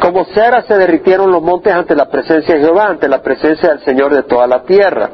[0.00, 3.80] Como cera se derritieron los montes ante la presencia de Jehová, ante la presencia del
[3.80, 5.08] Señor de toda la tierra.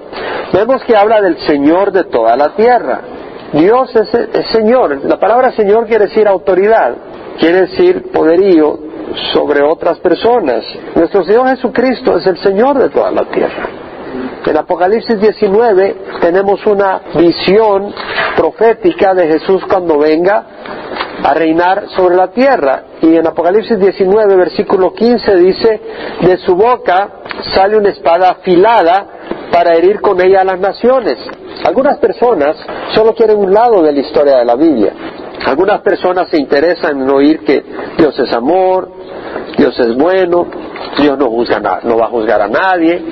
[0.52, 3.00] Vemos que habla del Señor de toda la tierra.
[3.52, 5.04] Dios es, Señor.
[5.04, 6.94] La palabra Señor quiere decir autoridad,
[7.38, 8.78] quiere decir poderío
[9.32, 10.64] sobre otras personas.
[10.94, 13.68] Nuestro Señor Jesucristo es el Señor de toda la tierra.
[14.46, 17.92] En Apocalipsis 19 tenemos una visión
[18.36, 20.44] profética de Jesús cuando venga
[21.22, 22.84] a reinar sobre la tierra.
[23.02, 25.80] Y en Apocalipsis 19, versículo 15 dice,
[26.22, 27.08] de su boca
[27.54, 29.06] sale una espada afilada
[29.52, 31.18] para herir con ella a las naciones.
[31.64, 32.56] Algunas personas
[32.94, 34.92] solo quieren un lado de la historia de la Biblia.
[35.46, 37.64] Algunas personas se interesan en oír que
[37.96, 38.90] Dios es amor,
[39.56, 40.46] Dios es bueno,
[41.00, 43.02] Dios no, juzga, no va a juzgar a nadie,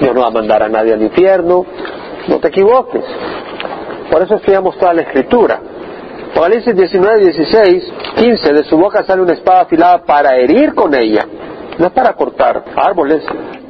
[0.00, 1.64] Dios no va a mandar a nadie al infierno.
[2.28, 3.04] No te equivoques.
[4.10, 5.60] Por eso estudiamos toda la escritura.
[6.30, 11.26] Apocalipsis 19, 16, 15, de su boca sale una espada afilada para herir con ella,
[11.78, 13.24] no para cortar árboles,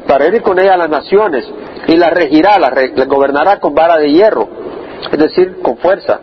[0.07, 1.51] para herir con ella a las naciones,
[1.87, 2.71] y la regirá, la,
[3.07, 4.49] gobernará con vara de hierro,
[5.01, 6.21] es decir, con fuerza.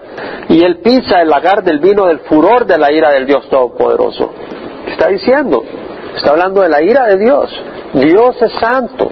[0.50, 4.32] Y él pisa el lagar del vino del furor de la ira del Dios Todopoderoso.
[4.88, 5.64] Está diciendo,
[6.16, 7.50] está hablando de la ira de Dios.
[7.94, 9.10] Dios es santo.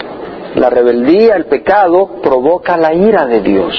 [0.55, 3.73] La rebeldía, el pecado provoca la ira de Dios.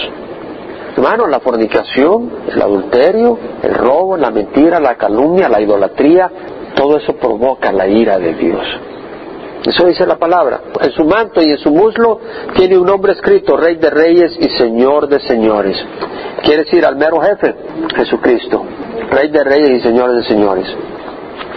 [0.96, 6.30] Hermano, la fornicación, el adulterio, el robo, la mentira, la calumnia, la idolatría,
[6.74, 8.64] todo eso provoca la ira de Dios.
[9.66, 10.60] Eso dice la palabra.
[10.80, 12.20] En su manto y en su muslo
[12.54, 15.76] tiene un nombre escrito, Rey de Reyes y Señor de Señores.
[16.42, 17.54] Quiere decir al mero jefe,
[17.96, 18.64] Jesucristo,
[19.10, 20.66] Rey de Reyes y Señores de Señores.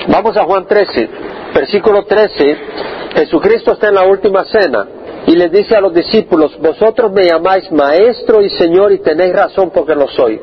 [0.07, 1.09] Vamos a Juan 13,
[1.53, 2.57] versículo 13.
[3.15, 4.87] Jesucristo está en la última cena
[5.25, 9.71] y les dice a los discípulos, vosotros me llamáis maestro y señor y tenéis razón
[9.73, 10.39] porque lo soy.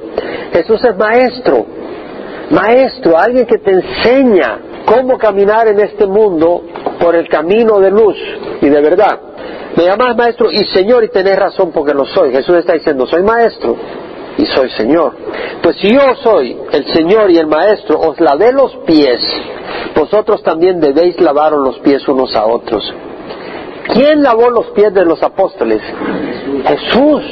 [0.52, 1.64] Jesús es maestro,
[2.50, 6.62] maestro, alguien que te enseña cómo caminar en este mundo
[7.00, 8.16] por el camino de luz
[8.60, 9.20] y de verdad.
[9.76, 12.30] Me llamáis maestro y señor y tenéis razón porque lo soy.
[12.32, 13.76] Jesús está diciendo, soy maestro
[14.36, 15.14] y soy Señor.
[15.62, 19.20] Pues si yo soy el Señor y el Maestro, os lavé los pies,
[19.94, 22.82] vosotros también debéis lavaros los pies unos a otros.
[23.92, 25.80] ¿Quién lavó los pies de los apóstoles?
[26.66, 27.22] Jesús,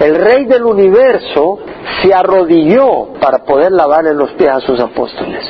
[0.00, 1.58] el Rey del universo,
[2.02, 5.44] se arrodilló para poder lavarle los pies a sus apóstoles.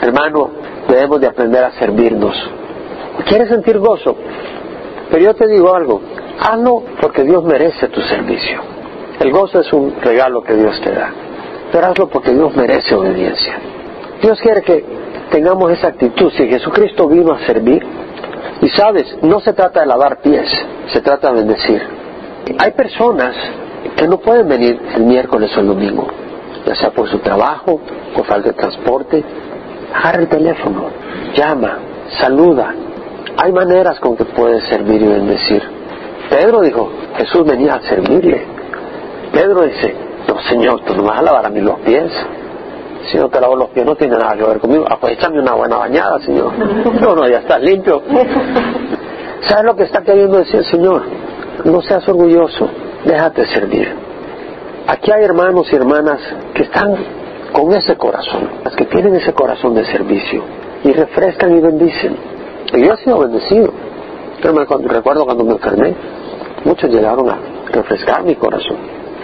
[0.00, 0.50] Hermano,
[0.88, 2.36] debemos de aprender a servirnos.
[3.26, 4.16] ¿Quieres sentir gozo?
[5.10, 6.00] Pero yo te digo algo,
[6.38, 8.60] hazlo porque Dios merece tu servicio.
[9.18, 11.10] El gozo es un regalo que Dios te da,
[11.72, 13.58] pero hazlo porque Dios merece obediencia.
[14.22, 14.84] Dios quiere que
[15.30, 16.30] tengamos esa actitud.
[16.32, 17.84] Si Jesucristo vino a servir,
[18.62, 20.48] y sabes, no se trata de lavar pies,
[20.92, 21.82] se trata de bendecir.
[22.58, 23.34] Hay personas
[23.96, 26.06] que no pueden venir el miércoles o el domingo,
[26.66, 27.80] ya sea por su trabajo,
[28.14, 29.24] por falta de transporte.
[29.94, 30.90] Agarra el teléfono,
[31.34, 31.78] llama,
[32.18, 32.74] saluda.
[33.36, 35.62] Hay maneras con que puedes servir y bendecir.
[36.28, 38.44] Pedro dijo, Jesús venía a servirle.
[39.32, 39.94] Pedro dice,
[40.28, 42.10] no Señor, tú no vas a lavar a mí los pies.
[43.10, 44.84] Si no te lavo los pies no tiene nada que ver conmigo.
[44.88, 46.52] Ah, pues échame una buena bañada, Señor.
[47.00, 48.02] No, no, ya estás limpio.
[49.48, 51.02] ¿Sabes lo que está queriendo decir Señor?
[51.64, 52.68] No seas orgulloso,
[53.04, 53.94] déjate servir.
[54.86, 56.20] Aquí hay hermanos y hermanas
[56.54, 56.94] que están
[57.52, 60.42] con ese corazón, las que tienen ese corazón de servicio
[60.84, 62.16] y refrescan y bendicen.
[62.72, 63.72] Y yo he sido bendecido.
[64.42, 65.94] recuerdo cuando me enfermé,
[66.64, 67.38] muchos llegaron a
[67.72, 68.76] refrescar mi corazón.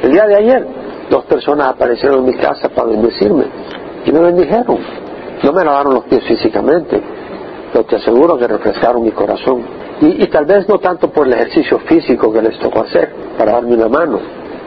[0.03, 0.67] El día de ayer,
[1.11, 3.45] dos personas aparecieron en mi casa para bendecirme
[4.05, 4.79] y me bendijeron.
[5.43, 7.01] No me lavaron los pies físicamente,
[7.73, 9.63] pero te aseguro que refrescaron mi corazón.
[10.01, 13.75] Y, tal vez no tanto por el ejercicio físico que les tocó hacer para darme
[13.75, 14.19] una mano,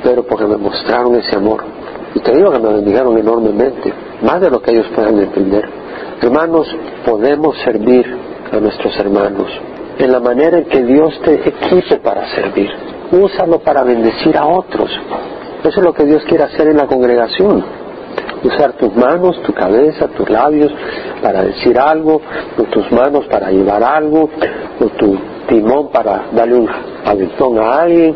[0.04, 1.63] pero porque me mostraron ese amor.
[2.15, 5.69] Y te digo que me bendijeron enormemente, más de lo que ellos puedan entender.
[6.22, 6.67] Hermanos,
[7.06, 8.06] podemos servir
[8.52, 9.48] a nuestros hermanos
[10.00, 12.69] en la manera en que Dios te equipe para servir.
[13.12, 14.89] Úsalo para bendecir a otros.
[15.62, 17.63] Eso es lo que Dios quiere hacer en la congregación.
[18.43, 20.72] Usar tus manos, tu cabeza, tus labios
[21.22, 22.22] para decir algo,
[22.58, 24.30] o tus manos para llevar algo,
[24.80, 25.17] o tu
[25.50, 26.69] timón para darle un
[27.06, 28.15] aventón a alguien.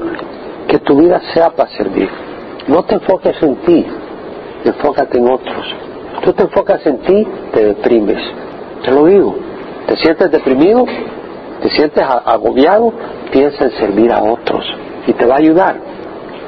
[0.68, 2.10] Que tu vida sea para servir.
[2.68, 3.86] No te enfoques en ti,
[4.66, 5.76] enfócate en otros.
[6.24, 8.22] Tú te enfocas en ti, te deprimes.
[8.84, 9.36] Te lo digo.
[9.88, 10.86] ¿Te sientes deprimido?
[11.62, 12.94] ¿Te sientes agobiado?
[13.32, 14.64] Piensa en servir a otros
[15.08, 15.76] y te va a ayudar.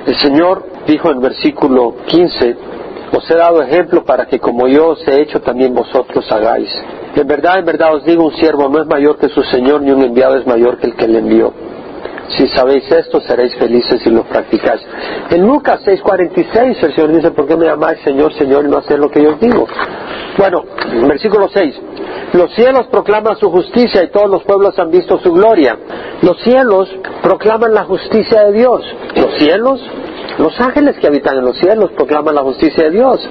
[0.06, 2.56] El Señor dijo en versículo 15,
[3.12, 6.70] os he dado ejemplo para que como yo os he hecho también vosotros hagáis.
[7.16, 9.92] En verdad, en verdad os digo, un siervo no es mayor que su Señor, ni
[9.92, 11.54] un enviado es mayor que el que le envió.
[12.30, 14.82] Si sabéis esto, seréis felices si lo practicáis.
[15.30, 19.00] En Lucas 6:46 el Señor dice, ¿por qué me llamáis Señor, Señor y no hacéis
[19.00, 19.68] lo que yo os digo?
[20.38, 20.64] Bueno,
[21.08, 21.76] versículo 6.
[22.34, 25.78] Los cielos proclaman su justicia y todos los pueblos han visto su gloria.
[26.22, 26.90] Los cielos
[27.22, 28.82] proclaman la justicia de Dios.
[29.16, 29.80] Los cielos
[30.38, 33.22] los ángeles que habitan en los cielos proclaman la justicia de Dios.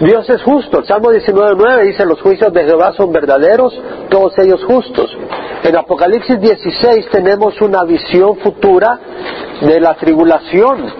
[0.00, 0.80] Dios es justo.
[0.80, 3.72] El Salmo 19.9 dice, los juicios de Jehová son verdaderos,
[4.10, 5.16] todos ellos justos.
[5.64, 8.98] En Apocalipsis 16 tenemos una visión futura
[9.60, 10.92] de la tribulación.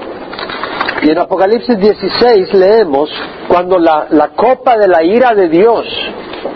[1.02, 3.10] Y en Apocalipsis 16 leemos,
[3.46, 5.86] cuando la, la copa de la ira de Dios,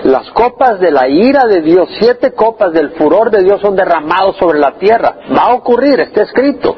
[0.05, 4.37] las copas de la ira de Dios, siete copas del furor de Dios son derramados
[4.39, 5.19] sobre la tierra.
[5.37, 6.77] Va a ocurrir, está escrito.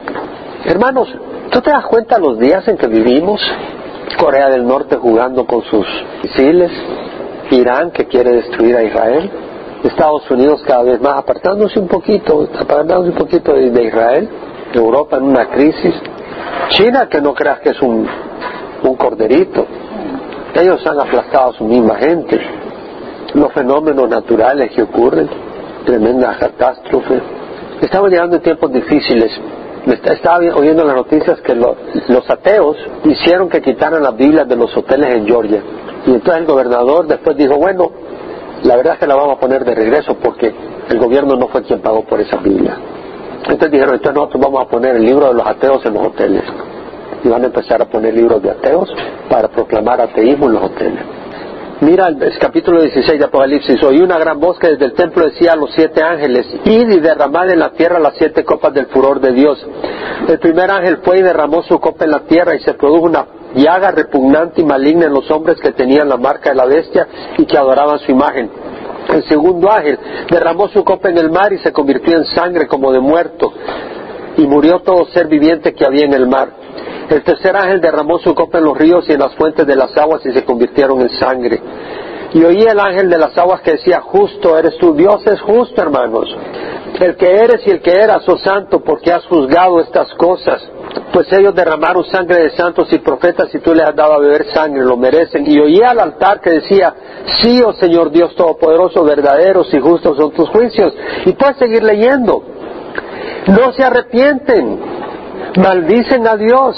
[0.64, 1.08] Hermanos,
[1.50, 3.40] ¿Tú te das cuenta los días en que vivimos?
[4.20, 5.84] Corea del Norte jugando con sus
[6.22, 6.70] misiles,
[7.50, 9.30] Irán que quiere destruir a Israel,
[9.82, 14.28] Estados Unidos cada vez más apartándose un poquito, apartándose un poquito de, Israel,
[14.72, 15.94] Europa en una crisis,
[16.70, 18.06] China que no creas que es un,
[18.82, 19.66] un corderito,
[20.54, 22.38] ellos han aplastado a su misma gente,
[23.34, 25.28] los fenómenos naturales que ocurren,
[25.84, 27.20] tremenda catástrofe.
[27.80, 29.32] Estamos llegando en tiempos difíciles
[29.86, 35.14] estaba oyendo las noticias que los ateos hicieron que quitaran las Biblias de los hoteles
[35.14, 35.62] en Georgia.
[36.06, 37.90] Y entonces el gobernador después dijo, bueno,
[38.62, 40.52] la verdad es que la vamos a poner de regreso porque
[40.88, 42.76] el gobierno no fue quien pagó por esa Biblia.
[43.42, 46.42] Entonces dijeron, entonces nosotros vamos a poner el libro de los ateos en los hoteles.
[47.24, 48.92] Y van a empezar a poner libros de ateos
[49.28, 51.00] para proclamar ateísmo en los hoteles.
[51.80, 53.82] Mira el, capítulo 16 de Apocalipsis.
[53.82, 57.00] Oí una gran voz que desde el templo decía a los siete ángeles, id y
[57.00, 59.66] derramad en la tierra las siete copas del furor de Dios.
[60.28, 63.24] El primer ángel fue y derramó su copa en la tierra y se produjo una
[63.54, 67.06] llaga repugnante y maligna en los hombres que tenían la marca de la bestia
[67.38, 68.50] y que adoraban su imagen.
[69.12, 69.98] El segundo ángel
[70.30, 73.52] derramó su copa en el mar y se convirtió en sangre como de muerto
[74.36, 76.48] y murió todo ser viviente que había en el mar.
[77.08, 79.96] El tercer ángel derramó su copa en los ríos y en las fuentes de las
[79.96, 81.60] aguas y se convirtieron en sangre.
[82.32, 85.82] Y oí el ángel de las aguas que decía, justo eres tú, Dios es justo,
[85.82, 86.28] hermanos.
[87.00, 90.62] El que eres y el que eras, oh santo, porque has juzgado estas cosas.
[91.12, 94.46] Pues ellos derramaron sangre de santos y profetas y tú les has dado a beber
[94.52, 95.44] sangre, lo merecen.
[95.46, 96.94] Y oí al altar que decía,
[97.40, 100.92] sí, oh Señor Dios Todopoderoso, verdaderos y justos son tus juicios.
[101.26, 102.42] Y puedes seguir leyendo.
[103.46, 104.80] No se arrepienten,
[105.56, 106.76] maldicen a Dios,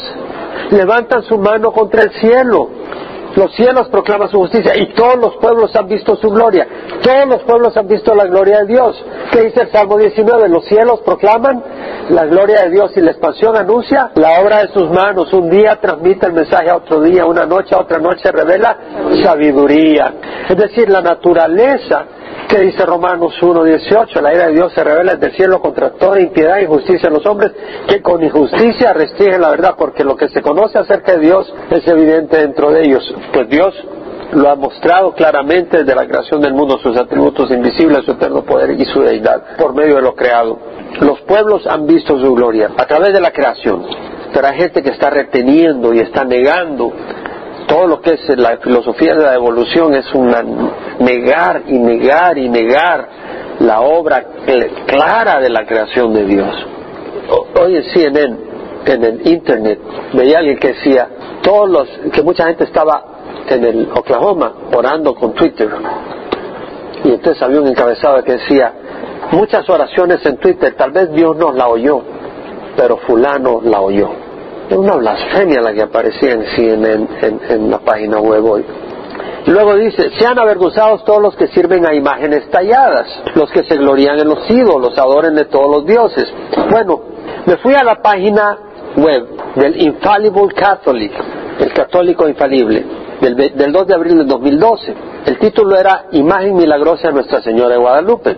[0.70, 2.68] levantan su mano contra el cielo.
[3.36, 6.66] Los cielos proclaman su justicia y todos los pueblos han visto su gloria.
[7.02, 9.04] Todos los pueblos han visto la gloria de Dios.
[9.30, 10.48] ¿Qué dice el Salmo 19?
[10.48, 11.62] Los cielos proclaman
[12.10, 15.32] la gloria de Dios y la expansión anuncia la obra de sus manos.
[15.32, 18.76] Un día transmite el mensaje a otro día, una noche a otra noche revela
[19.22, 20.14] sabiduría.
[20.48, 22.04] Es decir, la naturaleza
[22.48, 26.20] que dice Romanos 1.18, la ira de Dios se revela desde el cielo contra toda
[26.20, 27.52] impiedad e injusticia en los hombres,
[27.88, 31.86] que con injusticia restringen la verdad, porque lo que se conoce acerca de Dios es
[31.86, 33.14] evidente dentro de ellos.
[33.32, 33.74] Pues Dios
[34.32, 38.70] lo ha mostrado claramente desde la creación del mundo, sus atributos invisibles, su eterno poder
[38.78, 40.58] y su deidad, por medio de lo creado.
[41.00, 43.84] Los pueblos han visto su gloria a través de la creación,
[44.32, 46.92] pero hay gente que está reteniendo y está negando
[47.72, 50.42] todo lo que es la filosofía de la evolución es una
[50.98, 53.08] negar y negar y negar
[53.60, 54.26] la obra
[54.86, 56.54] clara de la creación de Dios.
[57.58, 58.36] Hoy en CNN,
[58.84, 59.80] en el internet,
[60.12, 61.08] veía alguien que decía,
[61.40, 63.04] todos los, que mucha gente estaba
[63.48, 65.70] en el Oklahoma orando con Twitter.
[67.04, 68.70] Y entonces había un encabezado que decía,
[69.30, 72.02] muchas oraciones en Twitter, tal vez Dios no la oyó,
[72.76, 74.10] pero fulano la oyó.
[74.68, 77.08] Es una blasfemia la que aparecía en CNN
[77.48, 78.64] en, la página web hoy.
[79.46, 84.18] Luego dice, sean avergonzados todos los que sirven a imágenes talladas, los que se glorían
[84.20, 86.32] en los ídolos, adoren de todos los dioses.
[86.70, 87.00] Bueno,
[87.44, 88.56] me fui a la página
[88.96, 91.12] web del Infallible Catholic,
[91.58, 92.84] el católico infalible,
[93.20, 94.94] del, del 2 de abril del 2012.
[95.26, 98.36] El título era Imagen milagrosa de Nuestra Señora de Guadalupe.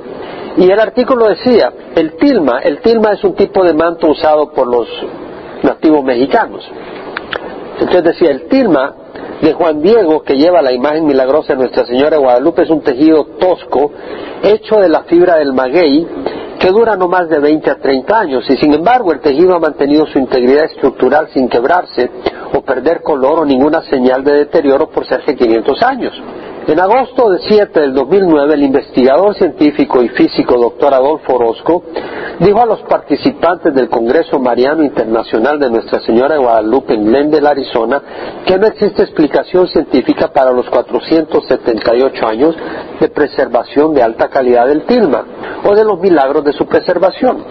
[0.56, 4.66] Y el artículo decía, el tilma, el tilma es un tipo de manto usado por
[4.66, 4.88] los
[5.64, 6.64] nativos mexicanos.
[7.80, 8.94] Entonces decía, el tilma
[9.40, 12.82] de Juan Diego, que lleva la imagen milagrosa de Nuestra Señora de Guadalupe, es un
[12.82, 13.90] tejido tosco,
[14.42, 16.06] hecho de la fibra del maguey,
[16.60, 19.58] que dura no más de 20 a 30 años, y sin embargo el tejido ha
[19.58, 22.10] mantenido su integridad estructural sin quebrarse
[22.54, 26.12] o perder color o ninguna señal de deterioro por cerca de 500 años.
[26.66, 31.82] En agosto de 7 del 2009, el investigador científico y físico doctor Adolfo Orozco
[32.40, 37.48] dijo a los participantes del Congreso Mariano Internacional de Nuestra Señora de Guadalupe en Glendale,
[37.48, 38.02] Arizona,
[38.46, 42.56] que no existe explicación científica para los 478 años
[43.00, 45.24] de preservación de alta calidad del tilma
[45.64, 47.44] o de los milagros de su preservación.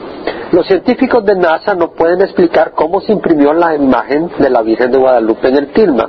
[0.51, 4.91] Los científicos de NASA no pueden explicar cómo se imprimió la imagen de la Virgen
[4.91, 6.07] de Guadalupe en el tilma.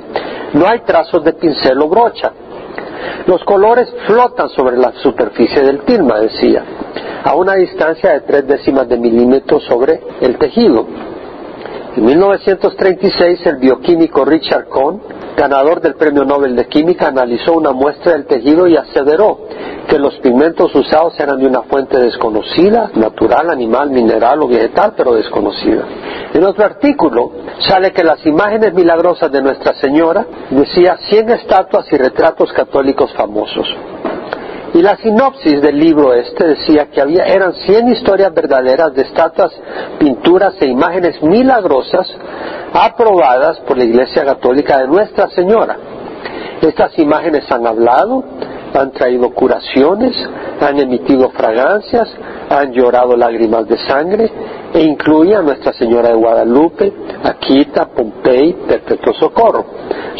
[0.53, 2.31] No hay trazos de pincel o brocha.
[3.27, 6.63] Los colores flotan sobre la superficie del tilma, decía,
[7.23, 10.85] a una distancia de tres décimas de milímetro sobre el tejido.
[11.95, 15.01] En 1936 el bioquímico Richard Cohn,
[15.35, 19.47] ganador del Premio Nobel de Química, analizó una muestra del tejido y aseveró
[19.87, 25.13] que los pigmentos usados eran de una fuente desconocida, natural, animal, mineral o vegetal, pero
[25.13, 25.83] desconocida.
[26.33, 31.97] En otro artículo sale que las imágenes milagrosas de Nuestra Señora decía 100 estatuas y
[31.97, 33.67] retratos católicos famosos.
[34.75, 39.53] Y la sinopsis del libro este decía que había, eran 100 historias verdaderas de estatuas,
[39.97, 42.05] pinturas e imágenes milagrosas
[42.73, 45.77] aprobadas por la Iglesia Católica de Nuestra Señora.
[46.61, 48.21] Estas imágenes han hablado,
[48.73, 50.13] han traído curaciones,
[50.59, 52.09] han emitido fragancias,
[52.49, 54.29] han llorado lágrimas de sangre
[54.73, 56.91] e incluye a Nuestra Señora de Guadalupe,
[57.23, 59.65] Aquita, Pompey, Perpetuo Socorro.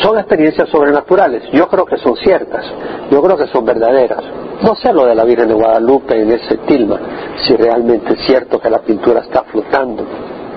[0.01, 2.63] Son experiencias sobrenaturales, yo creo que son ciertas,
[3.11, 4.44] yo creo que son verdaderas.
[4.61, 6.99] No sé lo de la Virgen de Guadalupe en ese tilma,
[7.45, 10.03] si realmente es cierto que la pintura está flotando.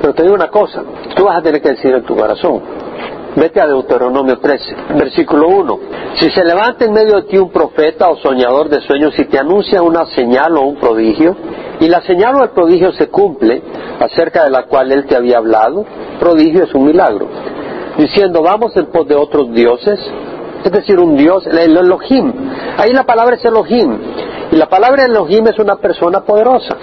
[0.01, 0.83] Pero te digo una cosa,
[1.17, 2.63] tú vas a tener que decir en tu corazón,
[3.37, 5.81] Vete a Deuteronomio 13, versículo 1.
[6.19, 9.39] Si se levanta en medio de ti un profeta o soñador de sueños y te
[9.39, 11.37] anuncia una señal o un prodigio,
[11.79, 13.63] y la señal o el prodigio se cumple,
[14.01, 15.85] acerca de la cual él te había hablado,
[16.19, 17.29] prodigio es un milagro,
[17.97, 20.01] diciendo vamos en pos de otros dioses,
[20.65, 22.33] es decir, un dios, el Elohim.
[22.77, 23.99] Ahí la palabra es Elohim,
[24.51, 26.77] y la palabra Elohim es una persona poderosa.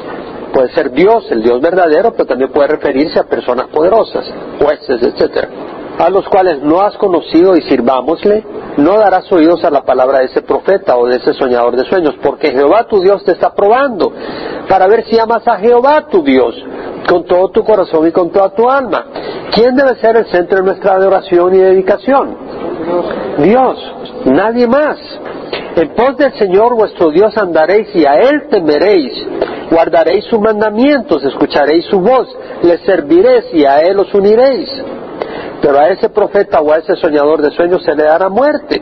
[0.54, 4.26] Puede ser Dios, el Dios verdadero, pero también puede referirse a personas poderosas,
[4.60, 5.50] jueces, etcétera
[5.98, 8.44] a los cuales no has conocido y sirvámosle,
[8.78, 12.16] no darás oídos a la palabra de ese profeta o de ese soñador de sueños,
[12.22, 14.12] porque Jehová tu Dios te está probando
[14.68, 16.56] para ver si amas a Jehová tu Dios
[17.08, 19.06] con todo tu corazón y con toda tu alma.
[19.54, 22.38] ¿Quién debe ser el centro de nuestra adoración y dedicación?
[23.38, 23.94] Dios,
[24.26, 24.98] nadie más.
[25.76, 29.28] En pos del Señor vuestro Dios andaréis y a Él temeréis.
[29.70, 32.28] Guardaréis sus mandamientos, escucharéis su voz,
[32.64, 34.70] le serviréis y a Él os uniréis
[35.62, 38.82] pero a ese profeta o a ese soñador de sueños se le dará muerte.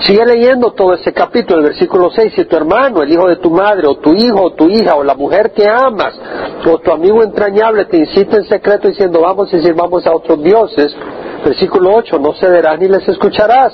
[0.00, 3.50] Sigue leyendo todo ese capítulo, el versículo 6, si tu hermano, el hijo de tu
[3.50, 6.14] madre, o tu hijo, o tu hija, o la mujer que amas,
[6.66, 10.94] o tu amigo entrañable te incita en secreto diciendo vamos y sirvamos a otros dioses,
[11.46, 13.72] Versículo 8, no cederás ni les escucharás.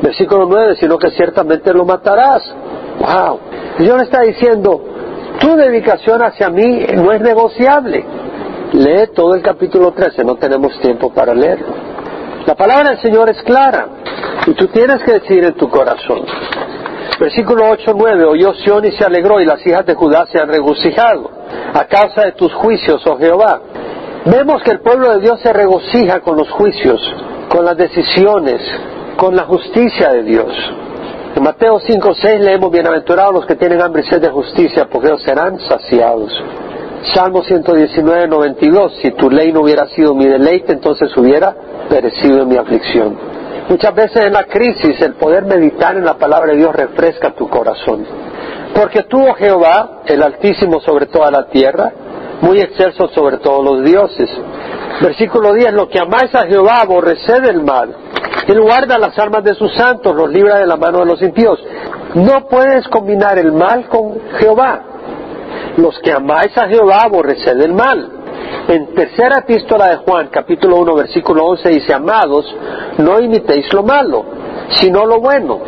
[0.00, 2.42] Versículo 9, sino que ciertamente lo matarás.
[3.00, 3.40] Wow.
[3.80, 4.80] Dios está diciendo,
[5.40, 8.04] tu dedicación hacia mí no es negociable.
[8.72, 11.74] Lee todo el capítulo 13, no tenemos tiempo para leerlo.
[12.46, 13.88] La palabra del Señor es clara
[14.46, 16.22] y tú tienes que decir en tu corazón.
[17.18, 20.48] Versículo 8, 9, oyó Sión y se alegró y las hijas de Judá se han
[20.48, 21.30] regocijado
[21.74, 23.60] a causa de tus juicios, oh Jehová.
[24.26, 27.00] Vemos que el pueblo de Dios se regocija con los juicios,
[27.48, 28.60] con las decisiones,
[29.16, 30.52] con la justicia de Dios.
[31.34, 35.08] En Mateo 5, 6 leemos, bienaventurados los que tienen hambre y sed de justicia, porque
[35.08, 36.32] ellos serán saciados.
[37.14, 41.54] Salmo 119, 92, si tu ley no hubiera sido mi deleite, entonces hubiera
[41.88, 43.16] perecido en mi aflicción.
[43.68, 47.48] Muchas veces en la crisis el poder meditar en la palabra de Dios refresca tu
[47.48, 48.04] corazón.
[48.74, 51.92] Porque tú, oh Jehová, el Altísimo sobre toda la tierra,
[52.40, 54.30] muy excelso sobre todos los dioses.
[55.00, 57.94] Versículo 10, lo que amáis a Jehová, aborreced el mal.
[58.46, 61.62] Él guarda las armas de sus santos, los libra de la mano de los impíos.
[62.14, 64.82] No puedes combinar el mal con Jehová.
[65.78, 68.10] Los que amáis a Jehová, aborreced el mal.
[68.66, 72.44] En tercera epístola de Juan, capítulo 1, versículo 11, dice, amados,
[72.98, 74.24] no imitéis lo malo,
[74.70, 75.60] sino lo bueno.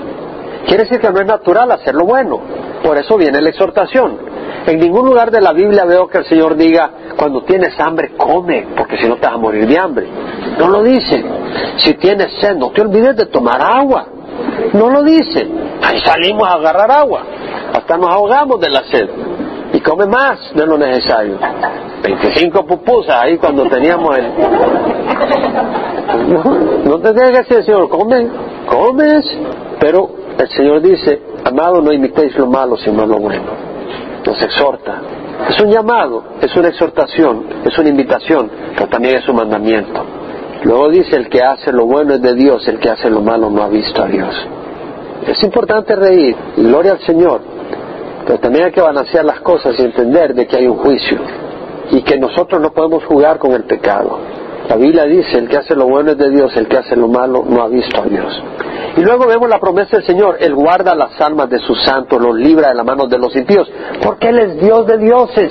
[0.66, 2.40] Quiere decir que no es natural hacer lo bueno.
[2.82, 4.18] Por eso viene la exhortación.
[4.66, 8.66] En ningún lugar de la Biblia veo que el Señor diga, cuando tienes hambre, come,
[8.76, 10.08] porque si no te vas a morir de hambre.
[10.58, 11.24] No lo dice.
[11.76, 14.06] Si tienes sed, no te olvides de tomar agua.
[14.72, 15.48] No lo dice.
[15.82, 17.22] Ahí salimos a agarrar agua.
[17.74, 19.08] Hasta nos ahogamos de la sed.
[19.72, 21.38] Y come más de lo necesario.
[22.02, 24.32] 25 pupusas ahí cuando teníamos el...
[26.28, 26.42] No,
[26.84, 28.28] no te que decir, Señor, come,
[28.66, 29.24] comes.
[29.78, 33.70] Pero el Señor dice, amado, no imitéis lo malo, sino lo bueno
[34.26, 35.00] nos exhorta.
[35.48, 40.04] Es un llamado, es una exhortación, es una invitación, pero también es un mandamiento.
[40.64, 43.48] Luego dice, el que hace lo bueno es de Dios, el que hace lo malo
[43.50, 44.34] no ha visto a Dios.
[45.26, 47.40] Es importante reír, gloria al Señor,
[48.26, 51.18] pero también hay que balancear las cosas y entender de que hay un juicio
[51.90, 54.18] y que nosotros no podemos jugar con el pecado.
[54.70, 57.08] La Biblia dice, el que hace lo bueno es de Dios, el que hace lo
[57.08, 58.40] malo no ha visto a Dios.
[58.96, 62.36] Y luego vemos la promesa del Señor, Él guarda las almas de sus santos, los
[62.36, 63.68] libra de la mano de los impíos,
[64.00, 65.50] porque Él es Dios de dioses.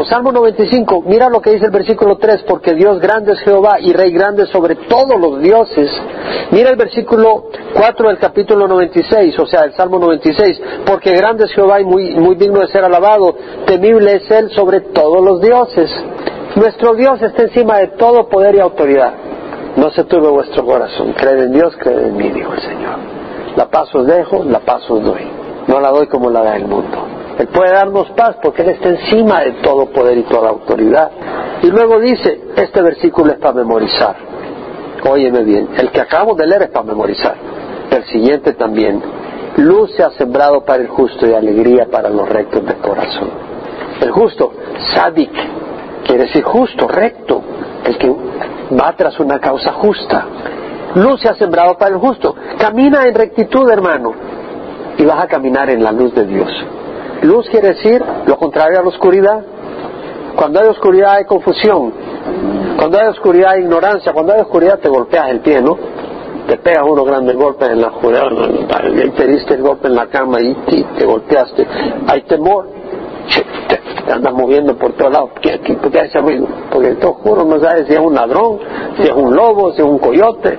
[0.00, 3.78] O Salmo 95, mira lo que dice el versículo 3, porque Dios grande es Jehová
[3.78, 5.88] y Rey grande sobre todos los dioses.
[6.50, 11.52] Mira el versículo 4 del capítulo 96, o sea, el Salmo 96, porque grande es
[11.52, 15.88] Jehová y muy, muy digno de ser alabado, temible es Él sobre todos los dioses.
[16.56, 19.12] Nuestro Dios está encima de todo poder y autoridad.
[19.76, 21.12] No se turbe vuestro corazón.
[21.12, 22.96] Creed en Dios, creed en mí, dijo el Señor.
[23.56, 25.20] La paz os dejo, la paz os doy.
[25.66, 26.96] No la doy como la da el mundo.
[27.38, 31.10] Él puede darnos paz porque Él está encima de todo poder y toda autoridad.
[31.62, 34.16] Y luego dice, este versículo es para memorizar.
[35.06, 37.34] Óyeme bien, el que acabamos de leer es para memorizar.
[37.90, 39.02] El siguiente también.
[39.58, 43.28] Luz se ha sembrado para el justo y alegría para los rectos de corazón.
[44.00, 44.52] El justo,
[44.94, 45.32] sadik,
[46.06, 47.42] quiere decir justo, recto,
[47.84, 48.14] el que
[48.78, 50.26] va tras una causa justa.
[50.94, 52.34] Luz se ha sembrado para el justo.
[52.58, 54.12] Camina en rectitud, hermano,
[54.96, 56.48] y vas a caminar en la luz de Dios.
[57.22, 59.44] Luz quiere decir lo contrario a la oscuridad.
[60.36, 61.92] Cuando hay oscuridad hay confusión.
[62.76, 64.12] Cuando hay oscuridad hay ignorancia.
[64.12, 65.76] Cuando hay oscuridad te golpeas el pie, ¿no?
[66.46, 68.28] Te pegas unos grandes golpes en la oscuridad.
[69.16, 70.54] Te diste el golpe en la cama y
[70.96, 71.66] te golpeaste.
[72.06, 72.76] Hay temor
[73.68, 73.75] te,
[74.12, 75.30] andas moviendo por todos lados.
[75.40, 76.46] ¿Qué, por qué ese ruido?
[76.70, 78.58] Porque te juro, no sabes si es un ladrón,
[78.96, 80.58] si es un lobo, si es un coyote.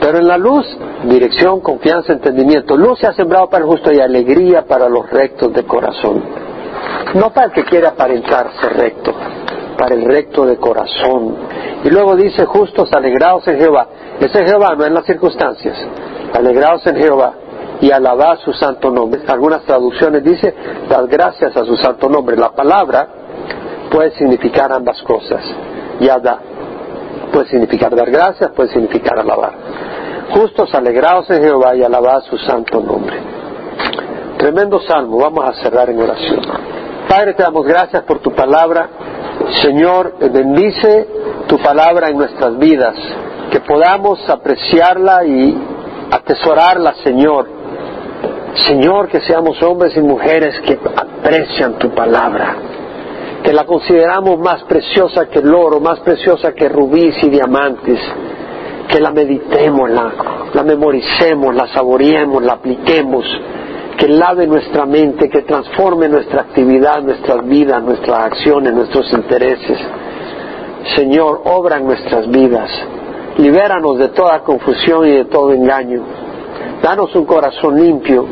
[0.00, 0.64] Pero en la luz,
[1.04, 2.76] dirección, confianza, entendimiento.
[2.76, 6.22] Luz se ha sembrado para el justo y alegría para los rectos de corazón.
[7.14, 9.12] No para el que quiere aparentarse recto,
[9.76, 11.34] para el recto de corazón.
[11.84, 13.88] Y luego dice, justos, alegrados en Jehová.
[14.20, 15.76] Ese Jehová no en las circunstancias.
[16.32, 17.34] Alegrados en Jehová
[17.80, 19.22] y alabar su santo nombre.
[19.26, 20.54] Algunas traducciones dice
[20.88, 22.36] dar gracias a su santo nombre.
[22.36, 23.08] La palabra
[23.90, 25.42] puede significar ambas cosas.
[26.00, 26.40] Yada
[27.28, 29.52] puede significar dar gracias, puede significar alabar.
[30.30, 33.16] Justos, alegrados en Jehová y alabar su santo nombre.
[34.38, 36.40] Tremendo salmo, vamos a cerrar en oración.
[37.08, 38.88] Padre, te damos gracias por tu palabra.
[39.62, 41.08] Señor, bendice
[41.46, 42.94] tu palabra en nuestras vidas,
[43.50, 45.56] que podamos apreciarla y
[46.10, 47.48] atesorarla, Señor,
[48.54, 52.56] Señor, que seamos hombres y mujeres que aprecian tu palabra,
[53.42, 58.00] que la consideramos más preciosa que el oro, más preciosa que rubíes y diamantes,
[58.88, 63.24] que la meditemos, la, memoricemos, la saboreemos, la apliquemos,
[63.96, 69.78] que lave nuestra mente, que transforme nuestra actividad, nuestras vidas, nuestras acciones, nuestros intereses.
[70.96, 72.70] Señor, obra en nuestras vidas
[73.38, 76.02] Libéranos de toda confusión y de todo engaño.
[76.82, 78.26] Danos un corazón limpio,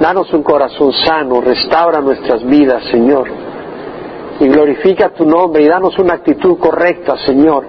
[0.00, 3.28] danos un corazón sano, restaura nuestras vidas, Señor.
[4.40, 7.64] Y glorifica tu nombre y danos una actitud correcta, Señor,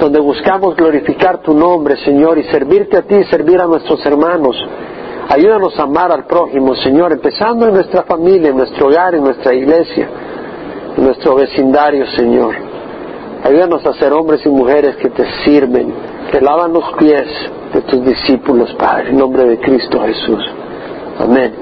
[0.00, 4.56] donde buscamos glorificar tu nombre, Señor, y servirte a ti y servir a nuestros hermanos.
[5.28, 9.52] Ayúdanos a amar al prójimo, Señor, empezando en nuestra familia, en nuestro hogar, en nuestra
[9.52, 10.08] iglesia,
[10.96, 12.54] en nuestro vecindario, Señor.
[13.44, 15.92] Ayúdanos a ser hombres y mujeres que te sirven,
[16.30, 17.26] que lavan los pies
[17.72, 20.44] de tus discípulos, Padre, en nombre de Cristo Jesús.
[21.18, 21.56] Amén.